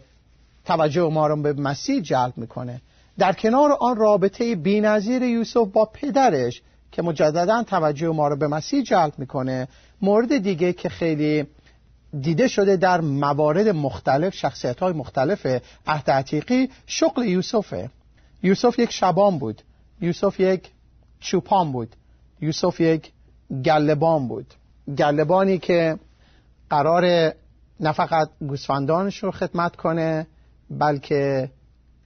توجه 0.65 1.10
ما 1.10 1.27
رو 1.27 1.41
به 1.41 1.53
مسیح 1.53 2.01
جلب 2.01 2.34
می‌کنه 2.38 2.82
در 3.17 3.34
کنار 3.34 3.77
آن 3.79 3.96
رابطه 3.96 4.55
بینظیر 4.55 5.22
یوسف 5.22 5.67
با 5.74 5.86
پدرش 5.86 6.62
که 6.91 7.01
مجددا 7.01 7.63
توجه 7.63 8.08
ما 8.08 8.27
رو 8.27 8.38
به 8.38 8.48
مسیح 8.48 8.84
جلب 8.84 9.13
می‌کنه 9.17 9.67
مورد 10.01 10.38
دیگه 10.38 10.74
که 10.74 10.89
خیلی 10.89 11.48
دیده 12.22 12.48
شده 12.48 12.77
در 12.77 13.01
موارد 13.01 13.67
مختلف 13.67 14.34
شخصیت 14.34 14.79
های 14.79 14.93
مختلف 14.93 15.62
عهد 15.88 16.12
عتیقی 16.12 16.70
شغل 16.86 17.25
یوسفه. 17.25 17.89
یوسف 18.43 18.79
یک 18.79 18.91
شبان 18.91 19.39
بود. 19.39 19.62
یوسف 20.01 20.39
یک 20.39 20.72
چوپان 21.20 21.72
بود. 21.72 21.96
یوسف 22.41 22.79
یک 22.79 23.12
گلبان 23.65 24.27
بود. 24.27 24.53
گلبانی 24.98 25.58
که 25.58 26.00
قرار 26.70 27.34
نه 27.79 27.91
فقط 27.91 28.29
گوسفندانش 28.39 29.24
رو 29.24 29.32
خدمت 29.32 29.75
کنه 29.75 30.27
بلکه 30.70 31.50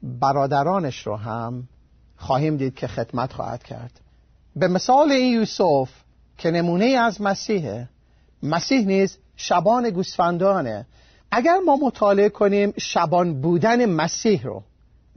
برادرانش 0.04 1.08
رو 1.08 1.16
هم 1.16 1.64
خواهیم 2.18 2.58
دید 2.58 2.76
که 2.76 2.88
خدمت 2.88 3.34
خواهد 3.34 3.64
کرد. 3.64 4.00
به 4.56 4.68
مثال 4.68 5.12
این 5.12 5.34
یوسف 5.34 5.90
که 6.38 6.52
نمونه 6.52 6.86
از 6.86 7.22
مسیحه 7.22 7.90
مسیح 8.44 8.86
نیز 8.86 9.18
شبان 9.36 9.90
گوسفندانه. 9.90 10.86
اگر 11.32 11.58
ما 11.66 11.76
مطالعه 11.76 12.30
کنیم 12.30 12.74
شبان 12.78 13.42
بودن 13.42 13.86
مسیح 13.86 14.44
رو 14.44 14.64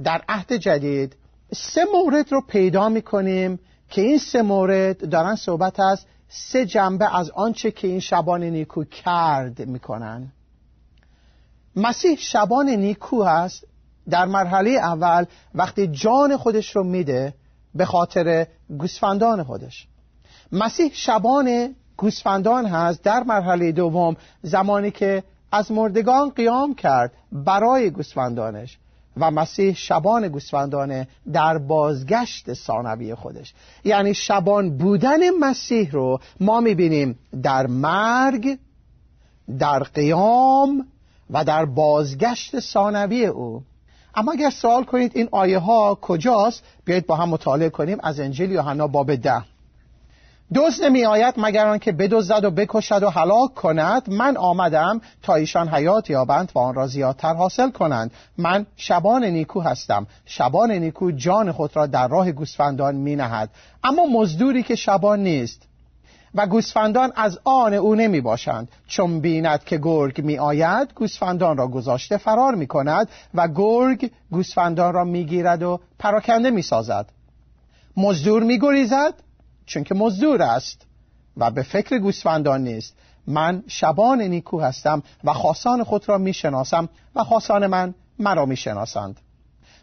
در 0.04 0.22
عهد 0.28 0.52
جدید 0.52 1.16
سه 1.52 1.84
مورد 1.94 2.32
رو 2.32 2.40
پیدا 2.40 2.88
می 2.88 3.02
کنیم 3.02 3.58
که 3.88 4.00
این 4.02 4.18
سه 4.18 4.42
مورد 4.42 5.08
دارن 5.08 5.34
صحبت 5.34 5.80
از 5.80 6.04
سه 6.28 6.66
جنبه 6.66 7.16
از 7.18 7.30
آنچه 7.30 7.70
که 7.70 7.88
این 7.88 8.00
شبان 8.00 8.42
نیکو 8.42 8.84
کرد 8.84 9.60
می‌کنن. 9.68 10.32
مسیح 11.76 12.16
شبان 12.16 12.68
نیکو 12.68 13.22
هست 13.22 13.66
در 14.10 14.24
مرحله 14.24 14.70
اول 14.70 15.24
وقتی 15.54 15.86
جان 15.86 16.36
خودش 16.36 16.76
رو 16.76 16.84
میده 16.84 17.34
به 17.74 17.84
خاطر 17.84 18.46
گوسفندان 18.78 19.42
خودش. 19.42 19.86
مسیح 20.52 20.90
شبان 20.92 21.74
گوسفندان 21.96 22.66
هست 22.66 23.02
در 23.02 23.22
مرحله 23.22 23.72
دوم 23.72 24.16
زمانی 24.42 24.90
که 24.90 25.22
از 25.52 25.72
مردگان 25.72 26.30
قیام 26.30 26.74
کرد 26.74 27.12
برای 27.32 27.90
گوسفندانش 27.90 28.78
و 29.16 29.30
مسیح 29.30 29.74
شبان 29.74 30.28
گوسفندانه 30.28 31.08
در 31.32 31.58
بازگشت 31.58 32.52
ثانوی 32.52 33.14
خودش. 33.14 33.54
یعنی 33.84 34.14
شبان 34.14 34.76
بودن 34.76 35.30
مسیح 35.40 35.90
رو 35.90 36.20
ما 36.40 36.60
می‌بینیم 36.60 37.18
در 37.42 37.66
مرگ 37.66 38.58
در 39.58 39.78
قیام 39.82 40.86
و 41.30 41.44
در 41.44 41.64
بازگشت 41.64 42.60
ثانوی 42.60 43.26
او. 43.26 43.62
اما 44.14 44.32
اگر 44.32 44.50
سوال 44.50 44.84
کنید 44.84 45.12
این 45.14 45.28
آیه 45.32 45.58
ها 45.58 45.98
کجاست 46.00 46.62
بیایید 46.84 47.06
با 47.06 47.16
هم 47.16 47.28
مطالعه 47.28 47.70
کنیم 47.70 47.98
از 48.02 48.20
انجیل 48.20 48.50
یوحنا 48.50 48.86
باب 48.86 49.14
ده. 49.14 49.42
دوست 50.54 50.82
نمی 50.82 51.04
آید 51.04 51.34
مگر 51.36 51.66
آنکه 51.66 51.92
بدزدد 51.92 52.44
و 52.44 52.50
بکشد 52.50 53.02
و 53.02 53.10
هلاک 53.10 53.54
کند 53.54 54.10
من 54.10 54.36
آمدم 54.36 55.00
تا 55.22 55.34
ایشان 55.34 55.68
حیات 55.68 56.10
یابند 56.10 56.52
و 56.54 56.58
آن 56.58 56.74
را 56.74 56.86
زیادتر 56.86 57.34
حاصل 57.34 57.70
کنند. 57.70 58.10
من 58.38 58.66
شبان 58.76 59.24
نیکو 59.24 59.60
هستم. 59.60 60.06
شبان 60.26 60.70
نیکو 60.70 61.10
جان 61.10 61.52
خود 61.52 61.76
را 61.76 61.86
در 61.86 62.08
راه 62.08 62.32
گوسفندان 62.32 62.94
می 62.94 63.16
نهد 63.16 63.50
اما 63.84 64.06
مزدوری 64.06 64.62
که 64.62 64.74
شبان 64.74 65.22
نیست. 65.22 65.69
و 66.34 66.46
گوسفندان 66.46 67.12
از 67.16 67.38
آن 67.44 67.74
او 67.74 67.94
نمی 67.94 68.20
باشند 68.20 68.68
چون 68.86 69.20
بیند 69.20 69.64
که 69.64 69.78
گرگ 69.78 70.24
می 70.24 70.38
آید 70.38 70.92
گوسفندان 70.94 71.56
را 71.56 71.68
گذاشته 71.68 72.16
فرار 72.16 72.54
می 72.54 72.66
کند 72.66 73.08
و 73.34 73.48
گرگ 73.48 74.10
گوسفندان 74.30 74.94
را 74.94 75.04
می 75.04 75.24
گیرد 75.24 75.62
و 75.62 75.80
پراکنده 75.98 76.50
می 76.50 76.62
سازد 76.62 77.06
مزدور 77.96 78.42
می 78.42 78.58
گریزد 78.58 79.14
چون 79.66 79.84
که 79.84 79.94
مزدور 79.94 80.42
است 80.42 80.86
و 81.36 81.50
به 81.50 81.62
فکر 81.62 81.98
گوسفندان 81.98 82.64
نیست. 82.64 82.96
من 83.26 83.62
شبان 83.66 84.22
نیکو 84.22 84.60
هستم 84.60 85.02
و 85.24 85.32
خاصان 85.32 85.84
خود 85.84 86.08
را 86.08 86.18
می 86.18 86.32
شناسم 86.32 86.88
و 87.14 87.24
خاصان 87.24 87.66
من 87.66 87.94
مرا 88.18 88.46
می 88.46 88.56
شناسند 88.56 89.20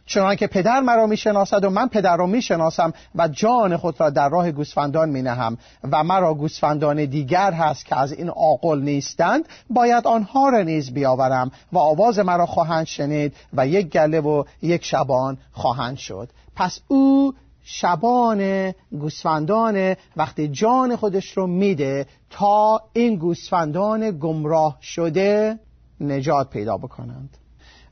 چنانکه 0.07 0.47
پدر 0.47 0.79
مرا 0.79 1.05
می‌شناسد 1.05 1.63
و 1.63 1.69
من 1.69 1.87
پدر 1.87 2.17
را 2.17 2.25
می‌شناسم 2.25 2.93
و 3.15 3.27
جان 3.27 3.77
خود 3.77 3.99
را 3.99 4.09
در 4.09 4.29
راه 4.29 4.51
گوسفندان 4.51 5.09
می 5.09 5.21
نهم 5.21 5.57
و 5.91 6.03
مرا 6.03 6.33
گوسفندان 6.33 7.05
دیگر 7.05 7.51
هست 7.51 7.85
که 7.85 7.99
از 7.99 8.11
این 8.11 8.29
عاقل 8.29 8.79
نیستند 8.79 9.45
باید 9.69 10.07
آنها 10.07 10.49
را 10.49 10.61
نیز 10.61 10.93
بیاورم 10.93 11.51
و 11.71 11.77
آواز 11.77 12.19
مرا 12.19 12.45
خواهند 12.45 12.85
شنید 12.85 13.33
و 13.53 13.67
یک 13.67 13.89
گله 13.89 14.19
و 14.19 14.43
یک 14.61 14.85
شبان 14.85 15.37
خواهند 15.51 15.97
شد. 15.97 16.29
پس 16.55 16.79
او 16.87 17.33
شبان 17.63 18.71
گوسفندان 18.91 19.95
وقتی 20.17 20.47
جان 20.47 20.95
خودش 20.95 21.37
رو 21.37 21.47
میده 21.47 22.05
تا 22.29 22.81
این 22.93 23.15
گوسفندان 23.15 24.19
گمراه 24.19 24.77
شده 24.81 25.59
نجات 26.01 26.49
پیدا 26.49 26.77
بکنند. 26.77 27.37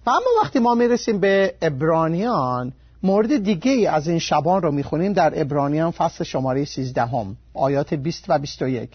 و 0.06 0.10
اما 0.10 0.42
وقتی 0.42 0.60
ما 0.60 0.76
می‌رسیم 0.76 1.20
به 1.20 1.56
ابرانیان 1.62 2.74
مورد 3.04 3.38
دیگه 3.38 3.90
از 3.90 4.08
این 4.08 4.20
شبان 4.20 4.62
رو 4.62 4.72
می‌خونیم 4.72 5.14
در 5.14 5.42
ابرانیان 5.42 5.91
فصل 5.91 6.24
شماره 6.24 6.65
13 6.65 7.02
هم 7.02 7.38
آیات 7.54 7.94
20 7.94 8.26
و 8.28 8.39
21 8.39 8.89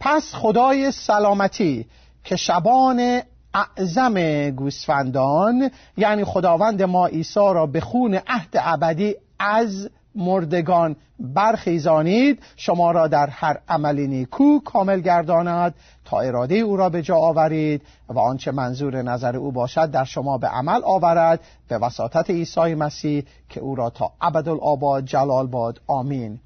پس 0.00 0.34
خدای 0.34 0.92
سلامتی 0.92 1.86
که 2.24 2.36
شبان 2.36 3.20
اعظم 3.54 4.50
گوسفندان 4.50 5.70
یعنی 5.96 6.24
خداوند 6.24 6.82
ما 6.82 7.06
عیسی 7.06 7.40
را 7.40 7.66
به 7.66 7.80
خون 7.80 8.14
عهد 8.26 8.48
ابدی 8.54 9.14
از 9.38 9.90
مردگان 10.14 10.96
برخیزانید 11.18 12.42
شما 12.56 12.90
را 12.90 13.08
در 13.08 13.26
هر 13.26 13.58
عملی 13.68 14.06
نیکو 14.06 14.58
کامل 14.58 15.00
گرداند. 15.00 15.74
تا 16.04 16.20
اراده 16.20 16.54
او 16.54 16.76
را 16.76 16.88
به 16.88 17.02
جا 17.02 17.16
آورید 17.16 17.82
و 18.08 18.18
آنچه 18.18 18.50
منظور 18.50 19.02
نظر 19.02 19.36
او 19.36 19.52
باشد 19.52 19.90
در 19.90 20.04
شما 20.04 20.38
به 20.38 20.46
عمل 20.46 20.80
آورد 20.84 21.40
به 21.68 21.78
وساطت 21.78 22.30
عیسی 22.30 22.74
مسیح 22.74 23.24
که 23.48 23.60
او 23.60 23.74
را 23.74 23.90
تا 23.90 24.12
ابدالآباد 24.20 25.04
جلال 25.04 25.46
باد. 25.46 25.80
آمین. 25.86 26.38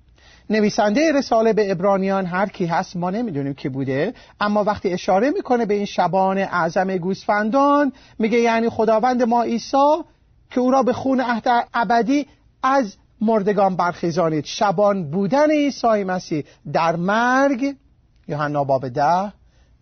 نویسنده 0.51 1.13
رساله 1.13 1.53
به 1.53 1.73
ابرانیان 1.73 2.27
هر 2.27 2.47
کی 2.47 2.67
هست 2.67 2.97
ما 2.97 3.11
نمی‌دونیم 3.11 3.55
کی 3.55 3.69
بوده 3.69 4.15
اما 4.41 4.65
وقتی 4.65 4.93
اشاره 4.93 5.31
می‌کنه 5.31 5.67
به 5.67 5.75
این 5.75 5.85
شبان 5.85 6.39
اعظم 6.39 6.97
گوسفندان 6.97 7.93
میگه 8.19 8.39
یعنی 8.39 8.69
خداوند 8.69 9.23
ما 9.23 9.43
عیسی 9.43 10.03
که 10.51 10.61
او 10.61 10.71
را 10.71 10.83
به 10.83 10.93
خون 10.93 11.21
عهد 11.21 11.49
ابدی 11.75 12.27
از 12.63 12.97
مردگان 13.25 13.77
برخیزانید. 13.77 14.45
شبان 14.45 15.11
بودن 15.11 15.51
عیسی 15.51 16.05
مسیح 16.05 16.45
در 16.73 16.97
مرگ 16.97 17.77
یوحنا 18.29 18.65
باب 18.65 18.89
ده 18.89 19.33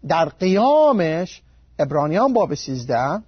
در 0.08 0.24
قیامش 0.24 1.42
ابرانیان 1.78 2.32
باب 2.32 2.54
سیزده 2.54 3.22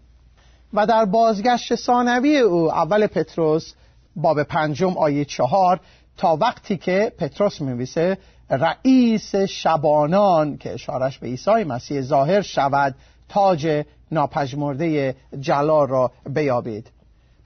و 0.74 0.86
در 0.86 1.04
بازگشت 1.04 1.74
ثانوی 1.74 2.38
او 2.38 2.72
اول 2.72 3.06
پتروس 3.06 3.72
باب 4.16 4.42
پنجم 4.42 4.98
آیه 4.98 5.24
چهار 5.24 5.80
تا 6.16 6.36
وقتی 6.36 6.76
که 6.76 7.12
پتروس 7.18 7.60
میویسه 7.60 8.18
رئیس 8.50 9.34
شبانان 9.36 10.56
که 10.56 10.74
اشارش 10.74 11.18
به 11.18 11.26
عیسی 11.26 11.64
مسیح 11.64 12.00
ظاهر 12.00 12.40
شود 12.40 12.94
تاج 13.28 13.84
ناپژمرده 14.10 15.16
جلال 15.40 15.88
را 15.88 16.10
بیابید. 16.26 16.90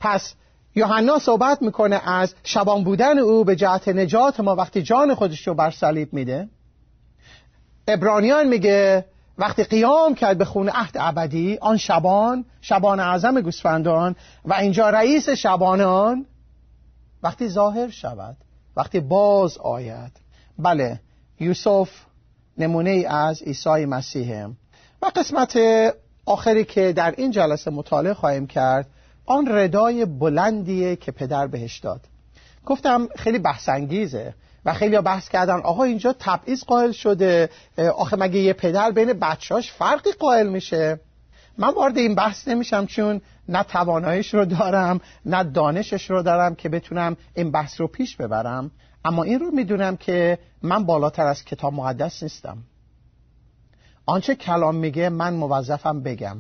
پس 0.01 0.35
یوحنا 0.79 1.19
صحبت 1.19 1.63
می‌کنه 1.63 2.09
از 2.09 2.35
شبان 2.45 2.85
بودن 2.85 3.19
او 3.19 3.45
به 3.45 3.57
جهت 3.57 3.89
نجات 3.89 4.41
ما 4.41 4.55
وقتی 4.55 4.83
جان 4.83 5.15
خودش 5.15 5.49
رو 5.49 5.55
بر 5.55 5.71
صلیب 5.71 6.13
میده. 6.13 6.49
ابرانیان 7.89 8.49
میگه 8.49 9.05
وقتی 9.39 9.65
قیام 9.65 10.15
کرد 10.15 10.39
به 10.39 10.45
خون 10.45 10.69
عهد 10.69 10.97
ابدی 11.01 11.59
آن 11.61 11.77
شبان 11.77 12.45
شبان 12.61 13.01
اعظم 13.01 13.41
گوسفندان 13.41 14.17
و 14.45 14.55
اینجا 14.55 14.91
رئیس 14.91 15.29
شبانان 15.29 16.27
وقتی 17.23 17.49
ظاهر 17.49 17.91
شود 17.91 18.37
وقتی 18.77 19.01
باز 19.01 19.59
آید. 19.59 20.13
بله 20.59 21.01
یوسف 21.41 21.91
نمونه 22.59 22.91
ای 22.91 23.05
از 23.07 23.43
عیسی 23.43 23.85
مسیح. 23.85 24.47
و 25.03 25.07
قسمت 25.17 25.59
آخری 26.27 26.65
که 26.65 26.93
در 26.93 27.15
این 27.17 27.31
جلسه 27.31 27.71
مطالعه 27.71 28.15
خواهیم 28.15 28.47
کرد 28.47 28.87
آن 29.29 29.47
ردای 29.49 30.05
بلندیه 30.05 30.97
که 30.97 31.13
پدر 31.13 31.47
بهش 31.47 31.79
داد. 31.79 32.01
گفتم 32.67 33.09
خیلی 33.17 33.39
بحثانگیزه 33.39 34.35
و 34.65 34.73
خیلی 34.73 35.01
بحث 35.01 35.29
کردن 35.29 35.61
آقا 35.61 35.85
اینجا 35.85 36.15
تبعیض 36.19 36.65
قائل 36.65 36.93
شده 36.93 37.51
آخه 37.97 38.17
مگه 38.17 38.39
یه 38.39 38.53
پدر 38.53 38.91
بین 38.91 39.13
بچهاش 39.13 39.73
فرقی 39.73 40.13
قائل 40.13 40.49
میشه؟ 40.49 41.01
من 41.59 41.75
وارد 41.75 41.99
این 41.99 42.15
بحث 42.15 42.49
نمیشم 42.49 42.87
چون 42.87 43.21
نه 43.49 43.63
توانایش 43.63 44.35
رو 44.35 44.45
دارم 44.45 45.01
نه 45.27 45.45
دانشش 45.45 46.11
رو 46.11 46.23
دارم 46.23 46.55
که 46.55 46.69
بتونم 46.69 47.17
این 47.35 47.51
بحث 47.51 47.81
رو 47.81 47.87
پیش 47.87 48.17
ببرم. 48.17 48.71
اما 49.05 49.23
این 49.23 49.41
رو 49.41 49.51
می‌دونم 49.51 49.97
که 49.97 50.39
من 50.63 50.85
بالاتر 50.85 51.27
از 51.27 51.45
کتاب 51.45 51.73
مقدس 51.73 52.23
نیستم. 52.23 52.59
آنچه 54.07 54.35
کلام 54.35 54.75
میگه 54.75 55.09
من 55.09 55.35
موظفم 55.35 56.01
بگم. 56.01 56.37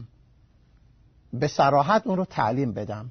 به 1.32 1.46
سراحت 1.48 2.06
اون 2.06 2.16
رو 2.16 2.24
تعلیم 2.24 2.72
بدم. 2.72 3.10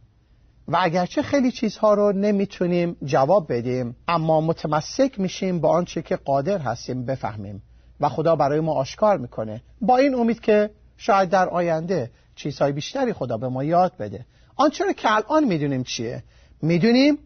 و 0.67 0.77
اگرچه 0.80 1.21
خیلی 1.21 1.51
چیزها 1.51 1.93
رو 1.93 2.12
نمی‌تونیم 2.12 2.97
جواب 3.03 3.53
بدیم 3.53 3.95
اما 4.08 4.41
متمسک 4.41 5.19
میشیم 5.19 5.60
با 5.60 5.69
آنچه 5.69 6.01
که 6.01 6.15
قادر 6.15 6.58
هستیم 6.58 7.06
بفهمیم. 7.06 7.62
و 7.99 8.10
خدا 8.10 8.36
برای 8.36 8.60
ما 8.60 8.73
آشکار 8.73 9.17
می‌کنه. 9.17 9.62
با 9.82 9.97
این 9.97 10.15
امید 10.15 10.39
که 10.39 10.69
شاید 10.97 11.30
در 11.30 11.49
آینده 11.49 12.12
چیزهای 12.36 12.71
بیشتری 12.71 13.13
خدا 13.13 13.38
به 13.38 13.47
ما 13.47 13.63
یاد 13.63 13.97
بده. 13.99 14.25
آنچه 14.56 14.86
رو 14.86 14.93
که 14.93 15.15
الان 15.15 15.43
می‌دونیم 15.43 15.84
چیه؟ 15.84 16.23
می‌دونیم 16.62 17.17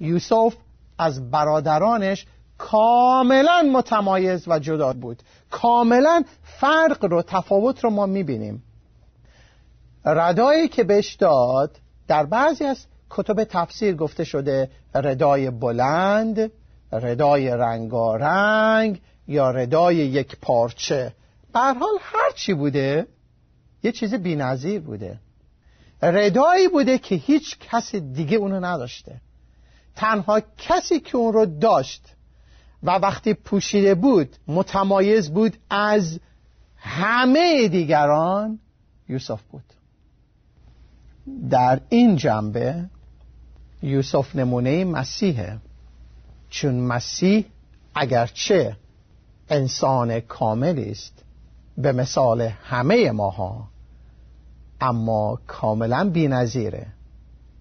یوسف 0.00 0.56
از 0.98 1.30
برادرانش 1.30 2.26
کاملا 2.58 3.70
متمایز 3.72 4.48
و 4.48 4.58
جدا 4.58 4.92
بود. 4.92 5.22
کاملا 5.50 6.22
فرق 6.42 7.04
رو 7.04 7.22
تفاوت 7.22 7.84
رو 7.84 7.90
ما 7.90 8.06
می‌بینیم. 8.06 8.62
ردایی 10.04 10.68
که 10.68 10.84
بهش 10.84 11.14
داد 11.14 11.76
در 12.08 12.26
بعضی 12.26 12.64
از 12.64 12.86
کتب 13.10 13.44
تفسیر 13.44 13.94
گفته 13.94 14.24
شده 14.24 14.70
ردای 14.94 15.50
بلند 15.50 16.50
ردای 16.92 17.48
رنگارنگ 17.48 19.00
یا 19.28 19.50
ردای 19.50 19.96
یک 19.96 20.36
پارچه. 20.42 21.12
حال 21.54 21.98
هر 22.00 22.32
چی 22.34 22.54
بوده 22.54 23.06
یه 23.82 23.92
چیز 23.92 24.14
بی‌نظیر 24.14 24.80
بوده. 24.80 25.18
ردایی 26.02 26.68
بوده 26.68 26.98
که 26.98 27.14
هیچ 27.14 27.58
کس 27.58 27.94
دیگه 27.94 28.36
اونو 28.36 28.60
نداشته. 28.60 29.20
تنها 29.96 30.40
کسی 30.58 31.00
که 31.00 31.16
اون 31.16 31.32
رو 31.32 31.46
داشت 31.46 32.02
و 32.82 32.90
وقتی 32.90 33.34
پوشیده 33.34 33.94
بود 33.94 34.36
متمایز 34.48 35.30
بود 35.30 35.56
از 35.70 36.20
همه 36.76 37.68
دیگران 37.68 38.58
یوسف 39.08 39.42
بود. 39.42 39.64
در 41.50 41.80
این 41.88 42.16
جنبه 42.16 42.84
یوسف 43.82 44.36
نمونه 44.36 44.84
مسیحه. 44.84 45.58
چون 46.50 46.74
مسیح 46.74 47.44
اگرچه 47.94 48.76
انسان 49.48 50.20
کاملی 50.20 50.90
است 50.90 51.24
به 51.78 51.92
مثال 51.92 52.40
همه 52.40 53.10
ماها 53.10 53.68
اما 54.80 55.38
کاملا 55.46 56.10
بینظیره 56.10 56.86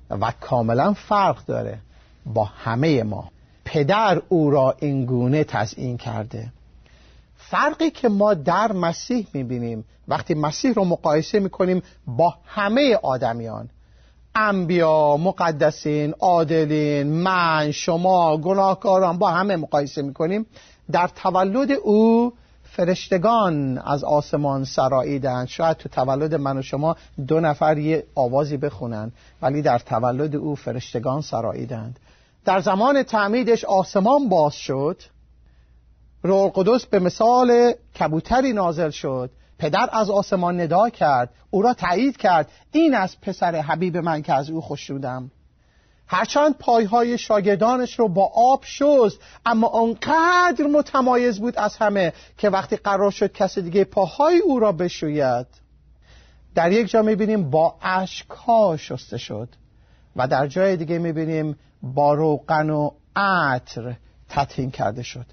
و 0.09 0.33
کاملا 0.41 0.93
فرق 0.93 1.45
داره 1.45 1.79
با 2.25 2.43
همه 2.43 3.03
ما. 3.03 3.31
پدر 3.65 4.21
او 4.29 4.51
را 4.51 4.75
اینگونه 4.79 5.43
تزیین 5.43 5.97
کرده. 5.97 6.51
فرقی 7.49 7.89
که 7.89 8.09
ما 8.09 8.33
در 8.33 8.71
مسیح 8.71 9.27
می‌بینیم 9.33 9.85
وقتی 10.07 10.33
مسیح 10.33 10.73
رو 10.73 10.85
مقایسه 10.85 11.39
می‌کنیم 11.39 11.83
با 12.07 12.33
همه 12.45 12.95
آدمیان. 13.03 13.69
انبیا 14.35 15.17
مقدسین 15.17 16.13
عادلین 16.19 17.07
من 17.07 17.71
شما 17.71 18.37
گناهکاران 18.37 19.17
با 19.17 19.29
همه 19.29 19.55
مقایسه 19.55 20.01
می‌کنیم. 20.01 20.45
در 20.91 21.07
تولد 21.07 21.71
او 21.71 22.33
فرشتگان 22.63 23.77
از 23.77 24.03
آسمان 24.03 24.63
سراییدند. 24.63 25.47
شاید 25.47 25.77
تو 25.77 25.89
تولد 25.89 26.35
من 26.35 26.57
و 26.57 26.61
شما 26.61 26.95
دو 27.27 27.39
نفر 27.39 27.77
یه 27.77 28.03
آوازی 28.15 28.57
بخونن 28.57 29.11
ولی 29.41 29.61
در 29.61 29.79
تولد 29.79 30.35
او 30.35 30.55
فرشتگان 30.55 31.21
سراییدند. 31.21 31.99
در 32.45 32.59
زمان 32.59 33.03
تعمیدش 33.03 33.65
آسمان 33.65 34.29
باز 34.29 34.53
شد. 34.53 35.01
روح 36.23 36.51
قدس 36.55 36.85
به 36.85 36.99
مثال 36.99 37.73
کبوتری 37.99 38.53
نازل 38.53 38.89
شد. 38.89 39.31
پدر 39.57 39.89
از 39.91 40.09
آسمان 40.09 40.61
ندا 40.61 40.89
کرد. 40.89 41.29
او 41.49 41.61
را 41.61 41.73
تایید 41.73 42.17
کرد. 42.17 42.51
این 42.71 42.95
از 42.95 43.21
پسر 43.21 43.55
حبیب 43.55 43.97
من 43.97 44.21
که 44.21 44.33
از 44.33 44.49
او 44.49 44.61
خوشنودم 44.61 45.31
هرچند 46.11 46.57
پایهای 46.57 47.17
شاگردانش 47.17 47.99
رو 47.99 48.07
با 48.07 48.31
آب 48.35 48.63
شست 48.63 49.19
اما 49.45 49.67
آنقدر 49.67 50.67
متمایز 50.73 51.39
بود 51.39 51.57
از 51.57 51.77
همه 51.77 52.13
که 52.37 52.49
وقتی 52.49 52.75
قرار 52.75 53.11
شد 53.11 53.31
کسی 53.31 53.61
دیگه 53.61 53.83
پاهای 53.83 54.39
او 54.39 54.59
را 54.59 54.71
بشوید. 54.71 55.47
در 56.55 56.71
یک 56.71 56.87
جا 56.87 57.01
می‌بینیم 57.01 57.49
با 57.49 57.75
اشکها 57.81 58.77
شسته 58.77 59.17
شد 59.17 59.49
و 60.15 60.27
در 60.27 60.47
جای 60.47 60.77
دیگه 60.77 60.97
می‌بینیم 60.97 61.57
با 61.81 62.13
روغن 62.13 62.69
و 62.69 62.91
عطر 63.15 63.95
تطهین 64.29 64.71
کرده 64.71 65.03
شد. 65.03 65.25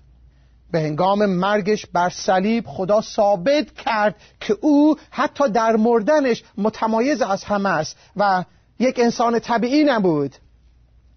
به 0.71 0.81
هنگام 0.81 1.27
مرگش 1.27 1.87
بر 1.87 2.09
صلیب 2.09 2.67
خدا 2.67 3.01
ثابت 3.01 3.75
کرد 3.75 4.15
که 4.41 4.57
او 4.61 4.97
حتی 5.11 5.49
در 5.49 5.77
مردنش 5.77 6.45
متمایز 6.59 7.23
از 7.23 7.45
همه 7.45 7.69
است 7.69 7.97
و 8.17 8.45
یک 8.79 8.99
انسان 8.99 9.39
طبیعی 9.39 9.85
نبود. 9.85 10.35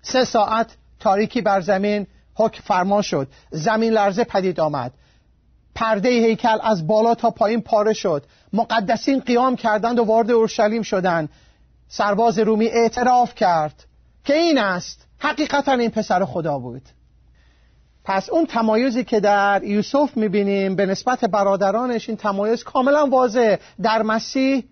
سه 0.01 0.25
ساعت 0.25 0.67
تاریکی 0.99 1.41
بر 1.41 1.61
زمین 1.61 2.07
حکم 2.35 2.61
فرما 2.63 3.01
شد. 3.01 3.27
زمین 3.51 3.93
لرزه 3.93 4.23
پدید 4.23 4.59
آمد. 4.59 4.93
پرده 5.75 6.09
هیکل 6.09 6.57
از 6.63 6.87
بالا 6.87 7.15
تا 7.15 7.31
پایین 7.31 7.61
پاره 7.61 7.93
شد. 7.93 8.25
مقدسین 8.53 9.19
قیام 9.19 9.55
کردند 9.55 9.99
و 9.99 10.03
وارد 10.03 10.31
اورشلیم 10.31 10.81
شدند. 10.81 11.29
سرباز 11.87 12.39
رومی 12.39 12.67
اعتراف 12.67 13.35
کرد 13.35 13.85
که 14.23 14.33
این 14.33 14.57
است. 14.57 15.05
حقیقتا 15.17 15.71
این 15.71 15.89
پسر 15.89 16.25
خدا 16.25 16.59
بود. 16.59 16.81
پس 18.09 18.29
اون 18.29 18.45
تمایزی 18.45 19.03
که 19.03 19.19
در 19.19 19.63
یوسف 19.63 20.17
می‌بینیم 20.17 20.75
به 20.75 20.85
نسبت 20.85 21.25
برادرانش 21.25 22.09
این 22.09 22.17
تمایز 22.17 22.63
کاملا 22.63 23.05
واضح 23.05 23.55
در 23.81 24.01
مسیح 24.01 24.63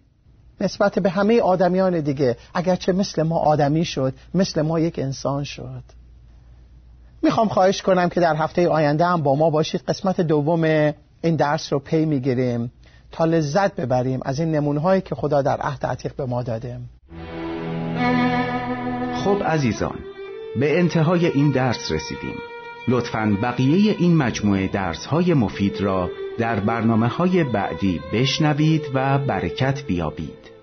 نسبت 0.62 1.00
به 1.00 1.10
همه 1.10 1.42
آدمیان 1.42 2.00
دیگه 2.00 2.38
اگرچه 2.54 2.92
مثل 2.92 3.24
ما 3.24 3.38
آدمی 3.38 3.86
شد 3.86 4.14
مثل 4.34 4.62
ما 4.62 4.80
یک 4.80 5.00
انسان 5.00 5.44
شد. 5.44 5.84
می‌خوام 7.22 7.48
خواهش 7.48 7.82
کنم 7.82 8.10
که 8.10 8.20
در 8.20 8.36
هفته 8.36 8.70
آینده 8.70 9.06
هم 9.06 9.22
با 9.22 9.36
ما 9.36 9.50
باشید. 9.50 9.82
قسمت 9.88 10.22
دوم 10.22 10.64
این 11.22 11.36
درس 11.36 11.74
رو 11.74 11.80
پی 11.80 12.06
می‌گیریم. 12.06 12.72
تا 13.12 13.26
لذت 13.26 13.76
ببریم 13.76 14.20
از 14.26 14.40
این 14.40 14.52
نمونه 14.52 14.80
هایی 14.80 15.02
که 15.02 15.16
خدا 15.16 15.42
در 15.42 15.58
عهد 15.62 15.86
عتیق 15.86 16.16
به 16.16 16.26
ما 16.26 16.44
داده. 16.44 16.80
خب 19.24 19.44
عزیزان 19.44 20.00
به 20.60 20.80
انتهای 20.80 21.26
این 21.26 21.52
درس 21.52 21.92
رسیدیم. 21.92 22.36
لطفا 22.88 23.38
بقیه 23.42 23.96
این 24.00 24.18
مجموعه 24.18 24.68
درس 24.68 25.06
های 25.06 25.34
مفید 25.34 25.82
را 25.82 26.12
در 26.38 26.60
برنامه 26.60 27.08
های 27.08 27.44
بعدی 27.44 28.02
بشنوید 28.14 28.82
و 28.94 29.18
برکت 29.18 29.84
بیابید. 29.88 30.57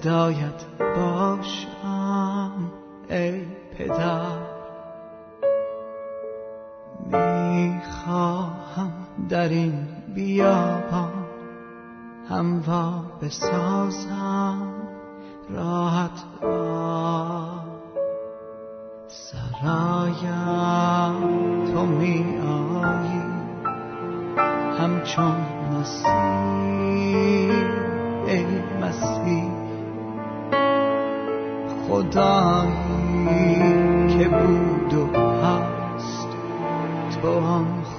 هدایت 0.00 0.64
با 0.78 1.19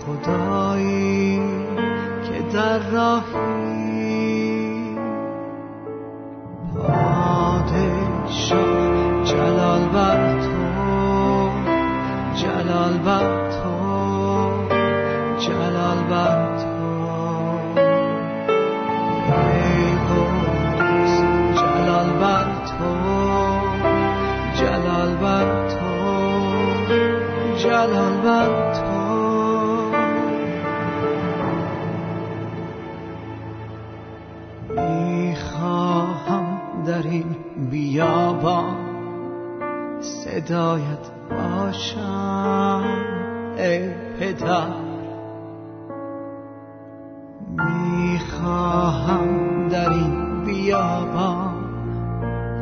خدایی 0.05 1.39
که 2.23 2.41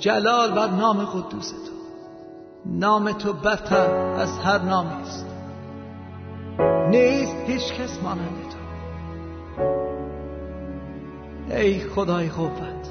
جلال 0.00 0.50
بر 0.52 0.70
نام 0.70 1.04
قدوس 1.04 1.50
تو. 1.50 1.72
نام 2.66 3.12
تو 3.12 3.32
برتر 3.32 3.94
از 3.94 4.38
هر 4.38 4.58
نامی 4.58 5.02
است. 5.02 5.26
نیست 6.90 7.36
هیچ 7.46 7.72
کس 7.72 8.02
مانند 8.02 8.44
تو. 8.50 8.58
ای 11.54 11.80
خدای 11.80 12.28
قوت 12.28 12.88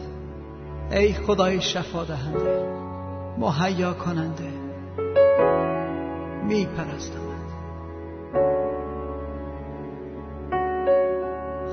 ای 0.92 1.14
خدای 1.14 1.62
شفا 1.62 2.04
دهنده 2.04 2.70
مهیا 3.38 3.94
کننده 3.94 4.54
میپرستم. 6.44 7.30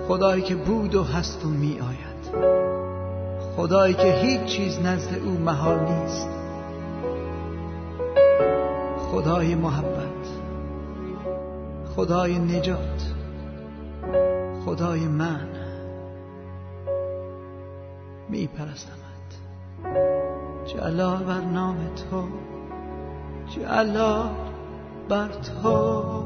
خدایی 0.09 0.43
که 0.43 0.55
بود 0.55 0.95
و 0.95 1.05
هست 1.05 1.45
و 1.45 1.49
می 1.49 1.81
آید 1.81 2.16
خدایی 3.57 3.95
که 3.95 4.13
هیچ 4.13 4.45
چیز 4.45 4.79
نزد 4.81 5.19
او 5.19 5.31
محال 5.31 5.79
نیست. 5.79 6.29
خدای 8.99 9.55
محبت 9.55 10.07
خدای 11.97 12.39
نجات 12.39 13.15
خدای 14.65 15.01
من 15.01 15.49
می 18.29 18.47
پرستمد 18.47 18.97
جلال 20.67 21.25
بر 21.25 21.41
نام 21.41 21.77
تو 21.95 22.25
جلال 23.49 24.31
بر 25.09 25.29
تو. 25.29 26.26